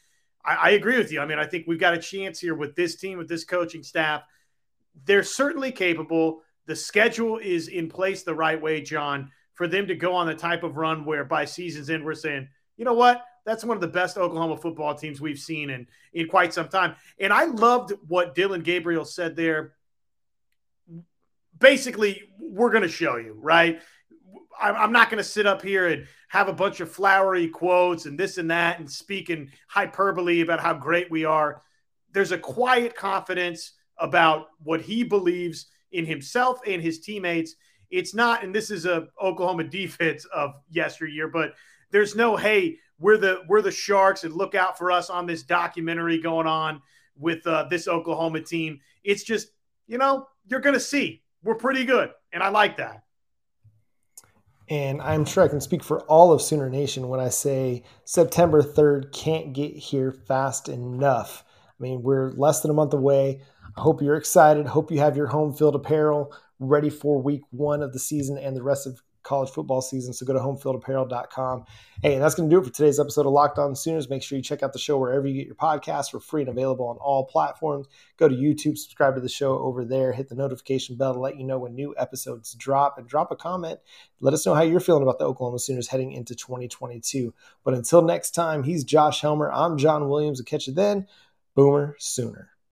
I, 0.44 0.56
I, 0.56 0.70
agree 0.72 0.98
with 0.98 1.12
you. 1.12 1.22
I 1.22 1.26
mean, 1.26 1.40
I 1.40 1.46
think 1.46 1.66
we've 1.68 1.80
got 1.80 1.94
a 1.94 2.00
chance 2.00 2.40
here 2.40 2.56
with 2.56 2.76
this 2.76 2.96
team, 2.96 3.18
with 3.18 3.28
this 3.28 3.44
coaching 3.44 3.84
staff. 3.84 4.24
They're 5.06 5.24
certainly 5.24 5.72
capable. 5.72 6.42
The 6.68 6.76
schedule 6.76 7.38
is 7.38 7.68
in 7.68 7.90
place 7.90 8.24
the 8.24 8.36
right 8.36 8.62
way, 8.62 8.82
John, 8.82 9.32
for 9.62 9.68
them 9.68 9.86
to 9.86 9.94
go 9.94 10.16
on 10.16 10.26
the 10.26 10.34
type 10.34 10.64
of 10.64 10.76
run 10.76 11.06
where 11.06 11.24
by 11.24 11.46
season's 11.46 11.92
end, 11.92 12.04
we're 12.04 12.16
saying, 12.16 12.48
you 12.78 12.84
know 12.84 12.96
what? 12.96 13.24
That's 13.46 13.64
one 13.64 13.78
of 13.78 13.82
the 13.82 13.88
best 13.88 14.18
Oklahoma 14.18 14.58
football 14.58 14.96
teams 14.96 15.22
we've 15.22 15.38
seen 15.38 15.70
in, 15.70 15.86
in 16.14 16.28
quite 16.28 16.52
some 16.52 16.68
time. 16.68 16.96
And 17.20 17.32
I 17.32 17.46
loved 17.46 17.94
what 18.08 18.34
Dillon 18.34 18.62
Gabriel 18.62 19.06
said 19.06 19.36
there 19.36 19.74
basically, 21.60 22.24
we're 22.40 22.72
going 22.72 22.82
to 22.82 22.90
show 22.90 23.18
you, 23.18 23.38
right? 23.40 23.80
I'm 24.60 24.92
not 24.92 25.12
going 25.12 25.20
to 25.20 25.24
sit 25.24 25.46
up 25.46 25.62
here 25.62 25.90
and 25.90 26.08
have 26.30 26.48
a 26.48 26.54
bunch 26.54 26.80
of 26.80 26.92
flowery 26.92 27.48
quotes 27.48 28.08
and 28.08 28.20
this 28.20 28.40
and 28.40 28.50
that 28.50 28.80
and 28.80 28.90
speak 28.90 29.30
in 29.30 29.52
hyperbole 29.68 30.42
about 30.42 30.60
how 30.60 30.74
great 30.74 31.12
we 31.12 31.24
are. 31.24 31.62
There's 32.14 32.32
a 32.32 32.38
quiet 32.40 32.96
confidence 32.96 33.74
about 34.00 34.48
what 34.64 34.82
he 34.82 35.04
believes 35.04 35.68
in 35.92 36.08
himself 36.08 36.62
and 36.66 36.82
his 36.82 37.02
teammates. 37.02 37.54
It's 37.92 38.14
not, 38.14 38.44
and 38.44 38.56
this 38.56 38.72
is 38.72 38.86
a 38.86 39.08
Oklahoma 39.22 39.66
defense 39.66 40.26
of 40.34 40.52
yesteryear, 40.70 41.28
but 41.28 41.54
there's 41.92 42.16
no, 42.16 42.36
hey, 42.38 42.78
we're 43.00 43.18
the 43.18 43.42
we're 43.48 43.62
the 43.62 43.72
sharks 43.72 44.24
and 44.24 44.34
look 44.34 44.56
out 44.56 44.78
for 44.78 44.92
us 44.92 45.10
on 45.10 45.26
this 45.26 45.44
documentary 45.44 46.20
going 46.22 46.48
on 46.48 46.82
with 47.18 47.46
uh, 47.46 47.66
this 47.70 47.88
Oklahoma 47.88 48.42
team. 48.42 48.80
It's 49.04 49.24
just, 49.24 49.50
you 49.88 49.98
know, 49.98 50.28
you're 50.48 50.62
to 50.62 50.80
see 50.80 51.22
we're 51.44 51.56
pretty 51.56 51.86
good. 51.86 52.12
And 52.32 52.44
I 52.44 52.50
like 52.50 52.78
that. 52.78 53.04
And 54.70 55.02
I'm 55.02 55.26
sure 55.26 55.44
I 55.44 55.50
can 55.50 55.60
speak 55.60 55.84
for 55.84 56.02
all 56.02 56.32
of 56.32 56.42
Sooner 56.42 56.70
Nation 56.70 57.10
when 57.10 57.20
I 57.20 57.30
say 57.30 57.84
September 58.06 58.62
3rd 58.62 59.12
can't 59.12 59.52
get 59.52 59.76
here 59.76 60.12
fast 60.12 60.70
enough. 60.70 61.44
I 61.68 61.84
mean, 61.84 62.04
we're 62.04 62.32
less 62.32 62.62
than 62.62 62.72
a 62.72 62.76
month 62.76 62.94
away. 62.94 63.42
I 63.76 63.82
hope 63.82 64.02
you're 64.02 64.16
excited. 64.16 64.68
Hope 64.68 64.92
you 64.92 65.00
have 65.00 65.18
your 65.18 65.28
home 65.28 65.54
field 65.54 65.76
apparel 65.76 66.34
ready 66.62 66.90
for 66.90 67.22
week 67.22 67.42
one 67.50 67.82
of 67.82 67.92
the 67.92 68.00
season 68.00 68.38
and 68.38 68.56
the 68.56 68.64
rest 68.64 68.88
of 68.88 69.02
college 69.24 69.50
football 69.50 69.82
season. 69.82 70.14
So 70.14 70.26
go 70.26 70.34
to 70.34 70.40
homefieldapparel.com. 70.40 71.66
Hey, 72.02 72.14
and 72.14 72.24
that's 72.24 72.36
going 72.36 72.50
to 72.50 72.56
do 72.56 72.60
it 72.60 72.66
for 72.66 72.72
today's 72.72 73.00
episode 73.00 73.26
of 73.26 73.34
Locked 73.34 73.60
On 73.60 73.76
Sooners. 73.76 74.10
Make 74.10 74.24
sure 74.24 74.38
you 74.38 74.44
check 74.44 74.64
out 74.64 74.74
the 74.74 74.80
show 74.80 74.98
wherever 74.98 75.28
you 75.28 75.36
get 75.36 75.46
your 75.46 75.56
podcasts. 75.56 76.14
We're 76.14 76.20
free 76.20 76.42
and 76.42 76.50
available 76.50 76.88
on 76.88 76.98
all 76.98 77.26
platforms. 77.26 77.88
Go 78.18 78.28
to 78.28 78.36
YouTube, 78.36 78.78
subscribe 78.78 79.16
to 79.16 79.22
the 79.22 79.30
show 79.30 79.60
over 79.60 79.86
there, 79.86 80.12
hit 80.12 80.30
the 80.30 80.36
notification 80.36 80.96
bell 80.96 81.14
to 81.14 81.20
let 81.20 81.38
you 81.38 81.44
know 81.44 81.60
when 81.60 81.76
new 81.76 81.94
episodes 81.98 82.54
drop, 82.56 82.98
and 82.98 83.08
drop 83.08 83.32
a 83.32 83.36
comment. 83.36 83.80
Let 84.20 84.34
us 84.34 84.46
know 84.46 84.56
how 84.56 84.64
you're 84.64 84.80
feeling 84.80 85.04
about 85.04 85.20
the 85.20 85.26
Oklahoma 85.26 85.60
Sooners 85.60 85.88
heading 85.88 86.14
into 86.14 86.36
2022. 86.36 87.34
But 87.64 87.74
until 87.74 88.02
next 88.02 88.32
time, 88.32 88.64
he's 88.64 88.84
Josh 88.84 89.22
Helmer. 89.22 89.52
I'm 89.52 89.78
John 89.78 90.10
Williams. 90.10 90.40
I'll 90.40 90.46
catch 90.46 90.68
you 90.68 90.74
then. 90.74 91.08
Boomer 91.56 91.96
Sooner. 92.00 92.50